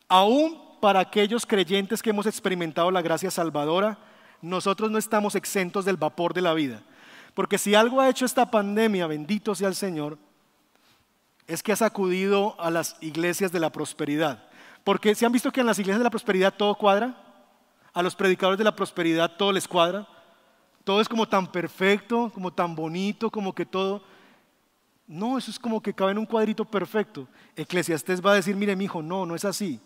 [0.08, 3.98] Aún para aquellos creyentes que hemos experimentado la gracia salvadora,
[4.42, 6.82] nosotros no estamos exentos del vapor de la vida.
[7.34, 10.18] Porque si algo ha hecho esta pandemia, bendito sea el Señor,
[11.46, 14.44] es que ha sacudido a las iglesias de la prosperidad.
[14.84, 17.16] Porque se han visto que en las iglesias de la prosperidad todo cuadra,
[17.94, 20.08] a los predicadores de la prosperidad todo les cuadra,
[20.84, 24.04] todo es como tan perfecto, como tan bonito, como que todo...
[25.06, 27.28] No, eso es como que cabe en un cuadrito perfecto.
[27.56, 29.80] Eclesiastés va a decir, mire mi hijo, no, no es así.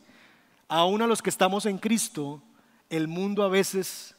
[0.68, 2.42] Aún a los que estamos en Cristo,
[2.90, 4.16] el mundo a veces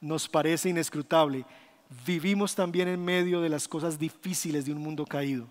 [0.00, 1.44] nos parece inescrutable.
[2.06, 5.48] Vivimos también en medio de las cosas difíciles de un mundo caído.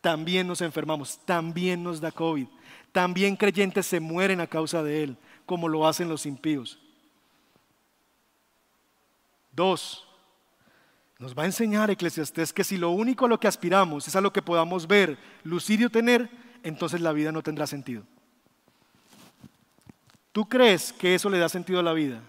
[0.00, 2.46] También nos enfermamos, también nos da COVID,
[2.90, 5.16] también creyentes se mueren a causa de él,
[5.46, 6.78] como lo hacen los impíos.
[9.52, 10.04] Dos,
[11.18, 14.20] nos va a enseñar Eclesiastés que si lo único a lo que aspiramos es a
[14.20, 16.28] lo que podamos ver, lucir y obtener,
[16.64, 18.02] entonces la vida no tendrá sentido.
[20.32, 22.22] ¿Tú crees que eso le da sentido a la vida?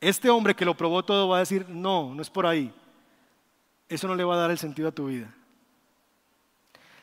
[0.00, 2.72] Este hombre que lo probó todo va a decir, no, no es por ahí.
[3.88, 5.34] Eso no le va a dar el sentido a tu vida.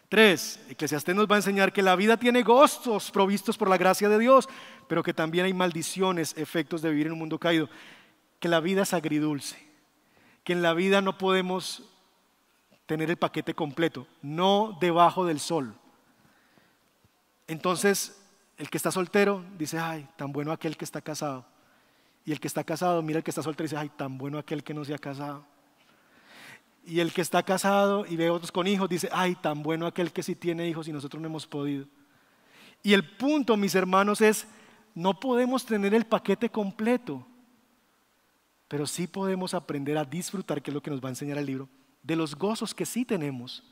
[0.09, 4.09] Tres, Eclesiastés nos va a enseñar que la vida tiene gozos provistos por la gracia
[4.09, 4.49] de Dios,
[4.87, 7.69] pero que también hay maldiciones, efectos de vivir en un mundo caído.
[8.39, 9.71] Que la vida es agridulce
[10.43, 11.83] que en la vida no podemos
[12.85, 15.75] tener el paquete completo, no debajo del sol.
[17.47, 18.21] Entonces,
[18.57, 21.45] el que está soltero dice, ay, tan bueno aquel que está casado.
[22.26, 24.38] Y el que está casado, mira el que está soltero y dice, ay, tan bueno
[24.38, 25.45] aquel que no se ha casado.
[26.86, 30.11] Y el que está casado y ve otros con hijos dice, ay, tan bueno aquel
[30.11, 31.86] que sí tiene hijos y nosotros no hemos podido.
[32.84, 34.47] Y el punto, mis hermanos, es,
[34.95, 37.28] no podemos tener el paquete completo
[38.72, 41.45] pero sí podemos aprender a disfrutar, que es lo que nos va a enseñar el
[41.45, 41.67] libro,
[42.03, 43.69] de los gozos que sí tenemos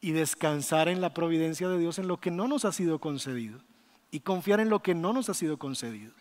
[0.00, 3.60] y descansar en la providencia de Dios en lo que no nos ha sido concedido
[4.10, 6.14] y confiar en lo que no nos ha sido concedido.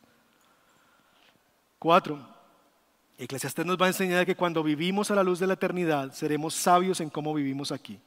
[1.84, 2.18] Cuatro,
[3.18, 6.54] Eclesiastés nos va a enseñar que cuando vivimos a la luz de la eternidad seremos
[6.54, 8.00] sabios en cómo vivimos aquí.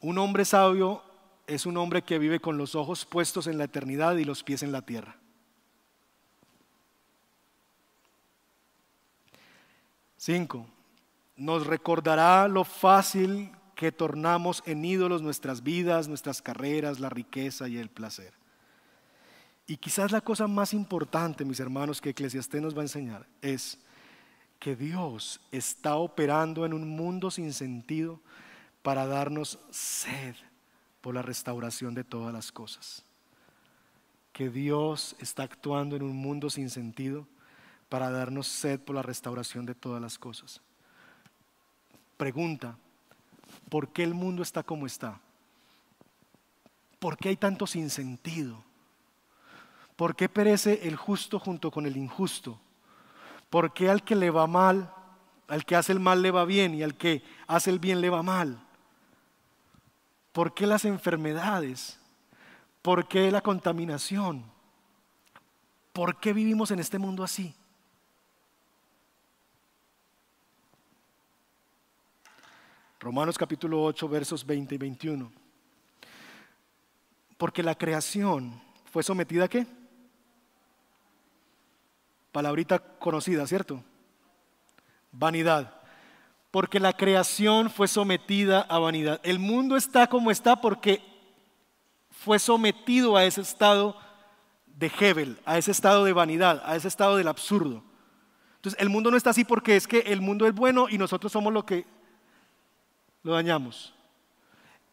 [0.00, 1.02] Un hombre sabio
[1.46, 4.62] es un hombre que vive con los ojos puestos en la eternidad y los pies
[4.62, 5.18] en la tierra.
[10.16, 10.66] Cinco,
[11.36, 17.76] nos recordará lo fácil que tornamos en ídolos nuestras vidas, nuestras carreras, la riqueza y
[17.76, 18.32] el placer.
[19.66, 23.78] Y quizás la cosa más importante, mis hermanos, que Eclesiastés nos va a enseñar es
[24.58, 28.20] que Dios está operando en un mundo sin sentido
[28.82, 30.34] para darnos sed
[31.00, 33.04] por la restauración de todas las cosas.
[34.32, 37.26] Que Dios está actuando en un mundo sin sentido
[37.88, 40.60] para darnos sed por la restauración de todas las cosas.
[42.16, 42.76] Pregunta,
[43.68, 45.20] ¿por qué el mundo está como está?
[46.98, 48.64] ¿Por qué hay tanto sinsentido?
[50.02, 52.58] ¿Por qué perece el justo junto con el injusto?
[53.48, 54.92] ¿Por qué al que le va mal,
[55.46, 58.10] al que hace el mal le va bien y al que hace el bien le
[58.10, 58.66] va mal?
[60.32, 62.00] ¿Por qué las enfermedades?
[62.82, 64.42] ¿Por qué la contaminación?
[65.92, 67.54] ¿Por qué vivimos en este mundo así?
[72.98, 75.32] Romanos capítulo 8, versos 20 y 21.
[77.38, 79.81] Porque la creación fue sometida a qué?
[82.32, 83.82] Palabrita conocida, ¿cierto?
[85.12, 85.74] Vanidad.
[86.50, 89.20] Porque la creación fue sometida a vanidad.
[89.22, 91.02] El mundo está como está porque
[92.10, 93.96] fue sometido a ese estado
[94.66, 97.82] de Hebel, a ese estado de vanidad, a ese estado del absurdo.
[98.56, 101.32] Entonces, el mundo no está así porque es que el mundo es bueno y nosotros
[101.32, 101.84] somos lo que
[103.22, 103.92] lo dañamos.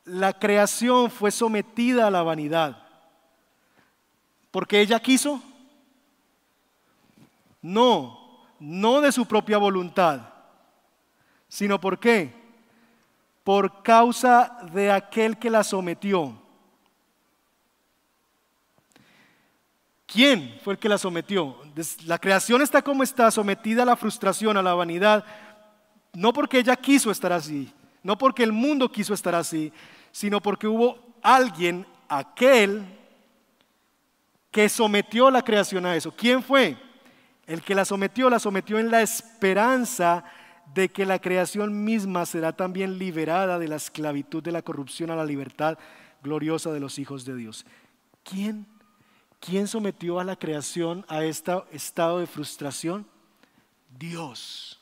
[0.05, 2.83] La creación fue sometida a la vanidad.
[4.51, 5.43] ¿Porque ella quiso?
[7.61, 10.21] No, no de su propia voluntad,
[11.47, 12.33] sino por qué?
[13.43, 16.39] Por causa de aquel que la sometió.
[20.05, 21.55] ¿Quién fue el que la sometió?
[22.05, 25.23] La creación está como está, sometida a la frustración, a la vanidad,
[26.13, 29.71] no porque ella quiso estar así, no porque el mundo quiso estar así,
[30.11, 32.83] sino porque hubo alguien, aquel,
[34.49, 36.11] que sometió la creación a eso.
[36.11, 36.75] ¿Quién fue?
[37.49, 40.23] El que la sometió, la sometió en la esperanza
[40.75, 45.15] de que la creación misma será también liberada de la esclavitud de la corrupción a
[45.15, 45.79] la libertad
[46.21, 47.65] gloriosa de los hijos de Dios.
[48.23, 48.67] ¿Quién?
[49.39, 53.07] ¿Quién sometió a la creación a este estado de frustración?
[53.97, 54.79] Dios.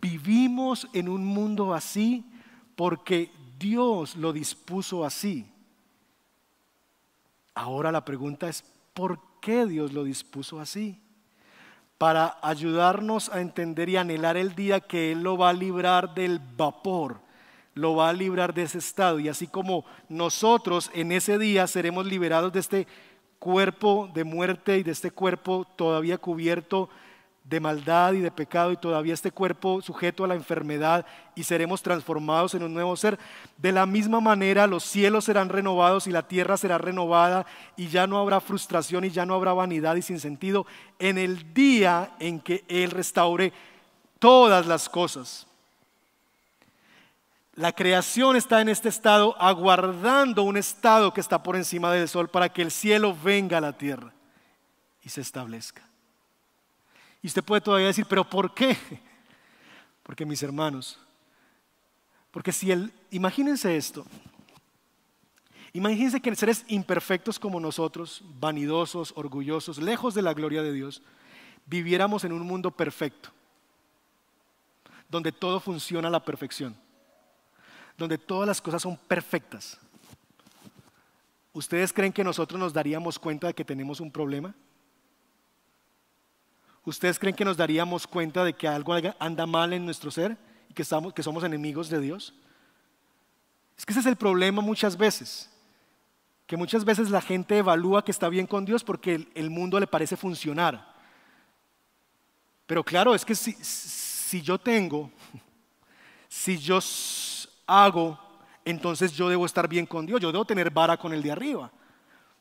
[0.00, 2.28] Vivimos en un mundo así
[2.74, 5.48] porque Dios lo dispuso así.
[7.54, 10.98] Ahora la pregunta es, ¿por qué Dios lo dispuso así?
[11.98, 16.38] Para ayudarnos a entender y anhelar el día que Él lo va a librar del
[16.38, 17.20] vapor,
[17.74, 19.18] lo va a librar de ese estado.
[19.18, 22.86] Y así como nosotros en ese día seremos liberados de este
[23.38, 26.88] cuerpo de muerte y de este cuerpo todavía cubierto
[27.44, 31.82] de maldad y de pecado y todavía este cuerpo sujeto a la enfermedad y seremos
[31.82, 33.18] transformados en un nuevo ser.
[33.58, 37.44] De la misma manera los cielos serán renovados y la tierra será renovada
[37.76, 40.66] y ya no habrá frustración y ya no habrá vanidad y sinsentido
[40.98, 43.52] en el día en que Él restaure
[44.18, 45.46] todas las cosas.
[47.54, 52.28] La creación está en este estado aguardando un estado que está por encima del sol
[52.30, 54.12] para que el cielo venga a la tierra
[55.02, 55.91] y se establezca.
[57.22, 58.76] Y usted puede todavía decir, pero ¿por qué?
[60.02, 60.98] Porque mis hermanos,
[62.32, 64.04] porque si el, imagínense esto,
[65.72, 71.02] imagínense que seres imperfectos como nosotros, vanidosos, orgullosos, lejos de la gloria de Dios,
[71.66, 73.28] viviéramos en un mundo perfecto,
[75.08, 76.74] donde todo funciona a la perfección
[77.96, 79.78] donde todas las cosas son perfectas,
[81.52, 84.54] ¿ustedes creen que nosotros nos daríamos cuenta de que tenemos un problema?
[86.84, 90.36] ¿Ustedes creen que nos daríamos cuenta de que algo anda mal en nuestro ser
[90.68, 92.34] y que, que somos enemigos de Dios?
[93.76, 95.48] Es que ese es el problema muchas veces,
[96.46, 99.86] que muchas veces la gente evalúa que está bien con Dios porque el, mundo le
[99.86, 100.92] parece funcionar.
[102.66, 105.10] Pero claro, es que si, si yo tengo,
[106.28, 106.80] si yo
[107.66, 108.18] hago,
[108.64, 111.70] entonces yo debo estar bien con Dios, yo debo tener vara con el de arriba,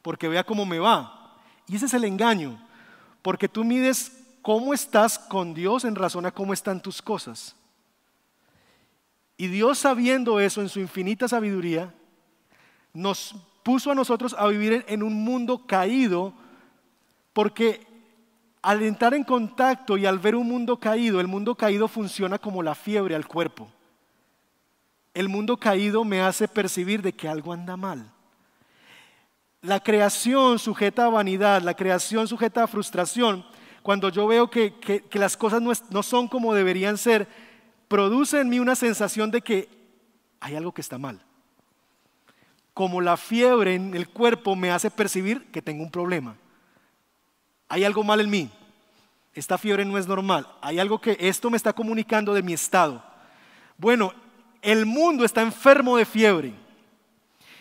[0.02, 1.38] porque vea cómo me va.
[1.68, 2.60] Y ese es el engaño,
[3.22, 7.56] porque tú mides cómo estás con Dios en razón a cómo están tus cosas.
[9.38, 11.94] Y Dios sabiendo eso en su infinita sabiduría,
[12.94, 16.34] nos puso a nosotros a vivir en un mundo caído,
[17.34, 17.88] porque
[18.62, 22.62] al entrar en contacto y al ver un mundo caído, el mundo caído funciona como
[22.62, 23.70] la fiebre al cuerpo
[25.14, 28.12] el mundo caído me hace percibir de que algo anda mal.
[29.62, 33.46] La creación sujeta a vanidad, la creación sujeta a frustración,
[33.82, 37.28] cuando yo veo que, las cosas no, no son como deberían ser,
[37.88, 39.70] produce en mí una sensación de que
[40.40, 41.22] hay algo que está mal.
[42.74, 46.36] Como la fiebre en el cuerpo me hace percibir que tengo un problema.
[47.68, 48.50] Hay algo mal en mí.
[49.34, 50.48] Esta fiebre no es normal.
[50.62, 53.04] Hay algo que esto me está comunicando de mi estado.
[53.78, 54.14] Bueno,
[54.62, 56.54] el mundo está enfermo de fiebre.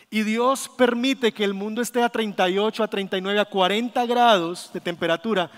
[0.09, 4.81] Y Dios permite que el mundo esté a 38, a 39, a 40 grados de
[4.81, 5.49] temperatura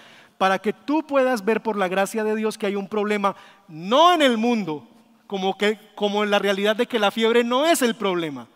[0.44, 3.34] para que tú puedas ver por la gracia de Dios que hay un problema,
[3.70, 4.86] no en el mundo,
[5.26, 8.50] como, que, como en la realidad de que la fiebre no es el problema.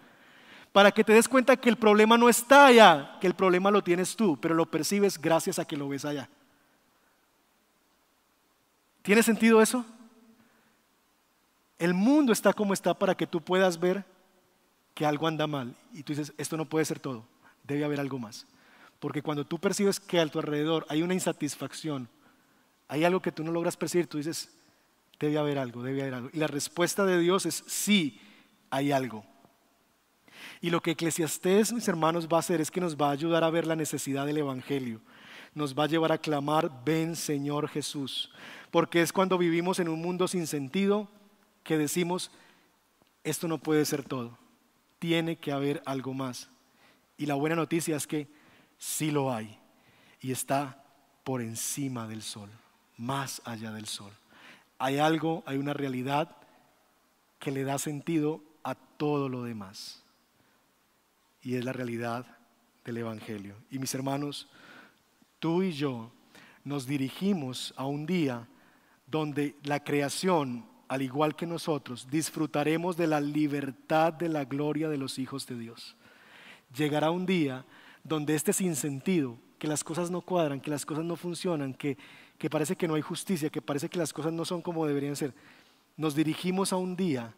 [0.74, 3.82] Para que te des cuenta que el problema no está allá, que el problema lo
[3.82, 6.28] tienes tú, pero lo percibes gracias a que lo ves allá.
[9.02, 9.86] ¿Tiene sentido eso?
[11.80, 14.04] El mundo está como está para que tú puedas ver
[14.94, 15.74] que algo anda mal.
[15.94, 17.24] Y tú dices, esto no puede ser todo,
[17.64, 18.46] debe haber algo más.
[19.00, 22.10] Porque cuando tú percibes que a tu alrededor hay una insatisfacción,
[22.88, 24.50] hay algo que tú no logras percibir, tú dices,
[25.20, 26.30] debe haber algo, debe haber algo.
[26.34, 28.20] Y la respuesta de Dios es, sí,
[28.70, 29.26] hay algo.
[30.62, 33.44] Y lo que Eclesiastés, mis hermanos, va a hacer es que nos va a ayudar
[33.44, 35.02] a ver la necesidad del Evangelio.
[35.54, 38.32] Nos va a llevar a clamar, ven Señor Jesús.
[38.72, 41.10] Porque es cuando vivimos en un mundo sin sentido,
[41.64, 42.32] que decimos,
[43.24, 44.38] esto no puede ser todo,
[45.00, 46.50] tiene que haber algo más.
[47.18, 48.28] Y la buena noticia es que
[48.78, 49.58] sí lo hay
[50.22, 50.84] y está
[51.24, 52.50] por encima del sol,
[52.98, 54.12] más allá del sol.
[54.80, 56.36] Hay algo, hay una realidad
[57.40, 60.04] que le da sentido a todo lo demás.
[61.42, 62.26] Y es la realidad
[62.84, 63.56] del Evangelio.
[63.70, 64.48] Y mis hermanos,
[65.40, 66.12] tú y yo
[66.64, 68.48] nos dirigimos a un día
[69.06, 74.98] donde la creación al igual que nosotros, disfrutaremos de la libertad de la gloria de
[74.98, 75.96] los hijos de Dios.
[76.76, 77.66] Llegará un día
[78.08, 81.98] donde este sinsentido, que las cosas no cuadran, que las cosas no funcionan, que,
[82.38, 85.16] que parece que no hay justicia, que parece que las cosas no son como deberían
[85.16, 85.34] ser,
[85.96, 87.34] nos dirigimos a un día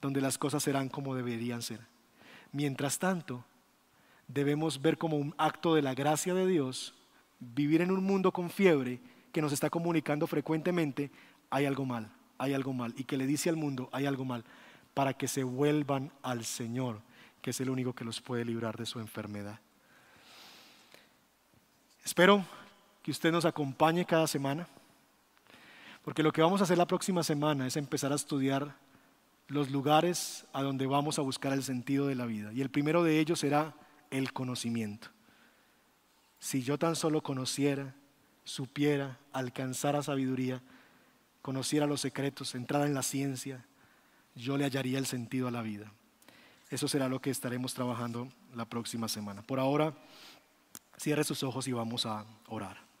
[0.00, 1.80] donde las cosas serán como deberían ser.
[2.52, 3.44] Mientras tanto,
[4.28, 6.94] debemos ver como un acto de la gracia de Dios,
[7.38, 9.00] vivir en un mundo con fiebre
[9.32, 11.10] que nos está comunicando frecuentemente,
[11.50, 14.44] hay algo mal hay algo mal y que le dice al mundo, hay algo mal,
[14.92, 17.00] para que se vuelvan al Señor,
[17.42, 19.60] que es el único que los puede librar de su enfermedad.
[22.14, 22.46] Espero
[23.02, 24.68] que usted nos acompañe cada semana,
[26.04, 28.76] porque lo que vamos a hacer la próxima semana es empezar a estudiar
[29.48, 32.52] los lugares a donde vamos a buscar el sentido de la vida.
[32.52, 33.74] Y el primero de ellos será
[34.12, 35.08] el conocimiento.
[36.38, 37.96] si yo tan solo conociera,
[38.44, 40.62] supiera, alcanzara sabiduría,
[41.42, 43.64] conociera los secretos, entrara en la ciencia,
[44.36, 45.90] yo le hallaría el sentido a la vida.
[46.70, 49.42] Eso será lo que estaremos trabajando la próxima semana.
[49.42, 49.94] Por ahora,
[50.98, 52.93] cierre sus ojos y vamos a orar.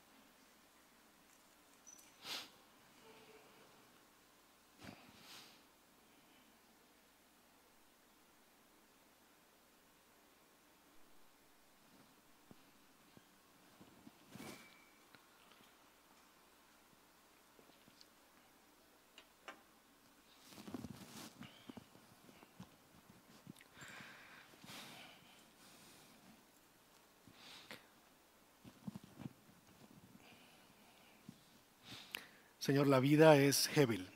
[32.64, 34.08] Señor, la vida es Hebel.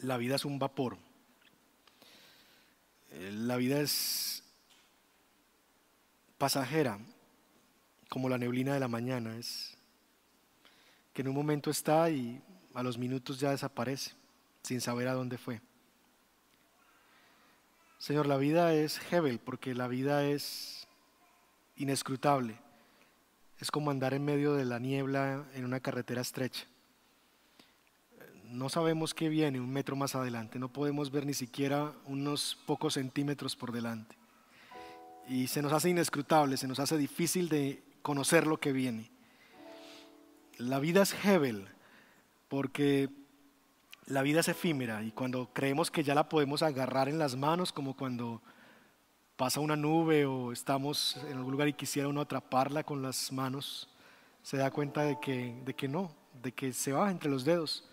[0.00, 0.98] La vida es un vapor.
[3.10, 4.42] Eh, la vida es
[6.36, 6.98] pasajera,
[8.10, 9.34] como la neblina de la mañana.
[9.38, 9.78] Es
[11.14, 12.42] que en un momento está y
[12.74, 14.12] a los minutos ya desaparece,
[14.62, 15.62] sin saber a dónde fue.
[17.96, 20.86] Señor, la vida es Hebel, porque la vida es
[21.76, 22.58] inescrutable.
[23.58, 26.66] Es como andar en medio de la niebla en una carretera estrecha
[28.52, 32.94] no sabemos qué viene un metro más adelante, no podemos ver ni siquiera unos pocos
[32.94, 34.16] centímetros por delante.
[35.28, 39.10] Y se nos hace inescrutable, se nos hace difícil de conocer lo que viene.
[40.58, 41.66] La vida es Hebel,
[42.48, 43.08] porque
[44.06, 47.72] la vida es efímera y cuando creemos que ya la podemos agarrar en las manos,
[47.72, 48.42] como cuando
[49.36, 53.88] pasa una nube o estamos en algún lugar y quisiera uno atraparla con las manos,
[54.42, 57.88] se da cuenta de que, de que no, de que se va entre los dedos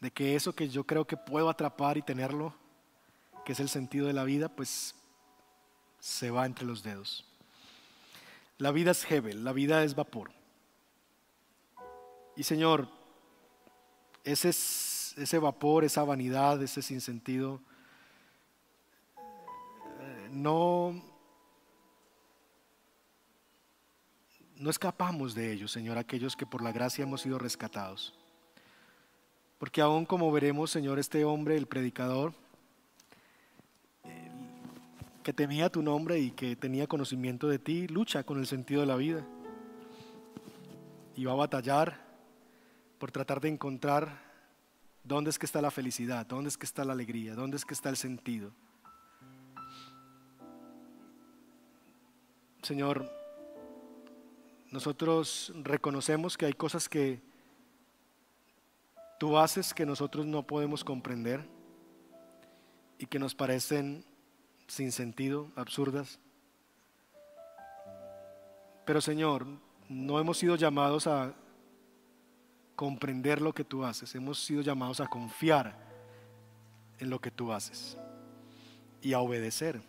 [0.00, 2.54] de que eso que yo creo que puedo atrapar y tenerlo,
[3.44, 4.94] que es el sentido de la vida, pues
[5.98, 7.24] se va entre los dedos.
[8.58, 10.30] La vida es Hebel, la vida es vapor.
[12.36, 12.88] Y Señor,
[14.24, 17.60] ese, ese vapor, esa vanidad, ese sinsentido,
[19.16, 21.02] eh, no,
[24.56, 28.17] no escapamos de ello, Señor, aquellos que por la gracia hemos sido rescatados.
[29.58, 32.32] Porque aún como veremos, Señor, este hombre, el predicador,
[35.22, 38.86] que temía tu nombre y que tenía conocimiento de ti, lucha con el sentido de
[38.86, 39.26] la vida.
[41.16, 42.00] Y va a batallar
[42.98, 44.22] por tratar de encontrar
[45.04, 47.74] dónde es que está la felicidad, dónde es que está la alegría, dónde es que
[47.74, 48.52] está el sentido.
[52.62, 53.10] Señor,
[54.70, 57.27] nosotros reconocemos que hay cosas que
[59.18, 61.44] Tú haces que nosotros no podemos comprender
[62.98, 64.04] y que nos parecen
[64.68, 66.20] sin sentido, absurdas.
[68.84, 69.46] Pero Señor,
[69.88, 71.34] no hemos sido llamados a
[72.76, 75.76] comprender lo que tú haces, hemos sido llamados a confiar
[77.00, 77.98] en lo que tú haces
[79.02, 79.82] y a obedecer.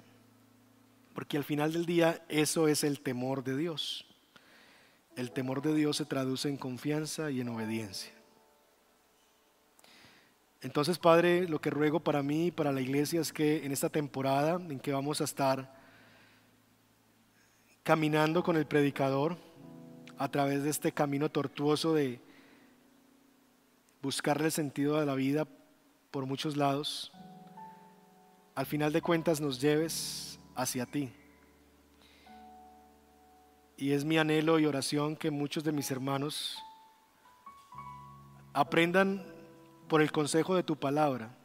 [1.14, 4.06] Porque al final del día eso es el temor de Dios.
[5.16, 8.19] El temor de Dios se traduce en confianza y en obediencia.
[10.62, 13.90] Entonces, Padre, lo que ruego para mí y para la iglesia es que en esta
[13.90, 15.74] temporada en que vamos a estar
[17.84, 19.38] caminando con el predicador
[20.18, 22.20] a través de este camino tortuoso de
[24.02, 25.48] buscarle el sentido de la vida
[26.12, 27.14] por muchos lados,
[28.54, 31.10] al final de cuentas nos lleves hacia ti.
[33.78, 36.58] Y es mi anhelo y oración que muchos de mis hermanos
[38.52, 39.39] aprendan
[39.90, 41.36] por el consejo de tu palabra,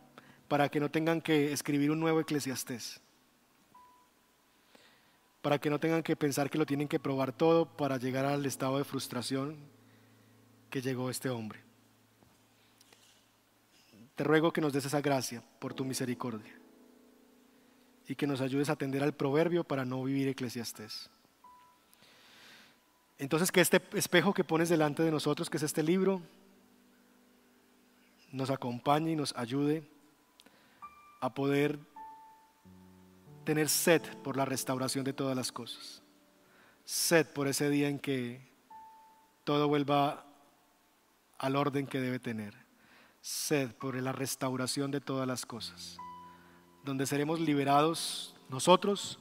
[0.47, 3.01] para que no tengan que escribir un nuevo eclesiastés,
[5.43, 8.47] para que no tengan que pensar que lo tienen que probar todo para llegar al
[8.47, 9.57] estado de frustración
[10.71, 11.61] que llegó este hombre.
[14.15, 16.53] Te ruego que nos des esa gracia por tu misericordia
[18.07, 21.11] y que nos ayudes a atender al proverbio para no vivir eclesiastés.
[23.19, 26.21] Entonces que este espejo que pones delante de nosotros, que es este libro,
[28.35, 29.89] nos acompañe y nos ayude
[31.21, 31.79] a poder
[33.45, 36.03] tener sed por la restauración de todas las cosas.
[36.85, 38.53] Sed por ese día en que
[39.45, 40.27] todo vuelva
[41.39, 42.55] al orden que debe tener.
[43.21, 45.97] Sed por la restauración de todas las cosas.
[46.83, 49.21] Donde seremos liberados nosotros,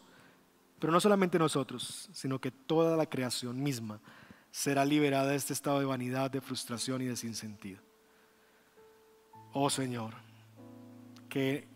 [0.79, 4.01] pero no solamente nosotros, sino que toda la creación misma
[4.49, 7.92] será liberada de este estado de vanidad, de frustración y de sinsentido.
[9.53, 10.15] Oh Señor,
[11.29, 11.67] que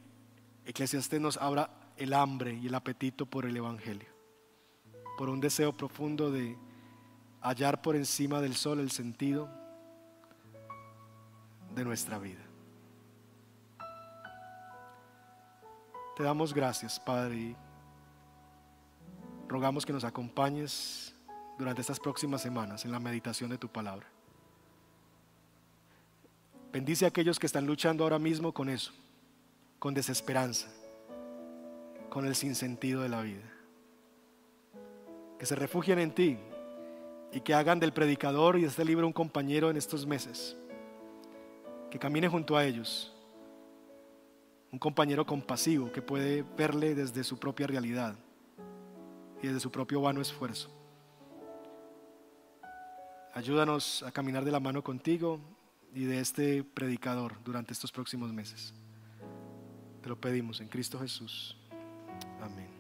[0.66, 4.10] Eclesiastes nos abra el hambre y el apetito por el Evangelio,
[5.16, 6.58] por un deseo profundo de
[7.42, 9.48] hallar por encima del sol el sentido
[11.76, 12.44] de nuestra vida.
[16.16, 17.56] Te damos gracias, Padre, y
[19.48, 21.14] rogamos que nos acompañes
[21.60, 24.17] durante estas próximas semanas en la meditación de tu palabra.
[26.78, 28.92] Bendice a aquellos que están luchando ahora mismo con eso,
[29.80, 30.68] con desesperanza,
[32.08, 33.52] con el sinsentido de la vida.
[35.40, 36.38] Que se refugien en ti
[37.34, 40.56] y que hagan del predicador y de este libro un compañero en estos meses.
[41.90, 43.12] Que camine junto a ellos
[44.72, 48.14] un compañero compasivo que puede verle desde su propia realidad
[49.42, 50.70] y desde su propio vano esfuerzo.
[53.34, 55.40] Ayúdanos a caminar de la mano contigo
[55.94, 58.74] y de este predicador durante estos próximos meses.
[60.02, 61.58] Te lo pedimos en Cristo Jesús.
[62.42, 62.77] Amén.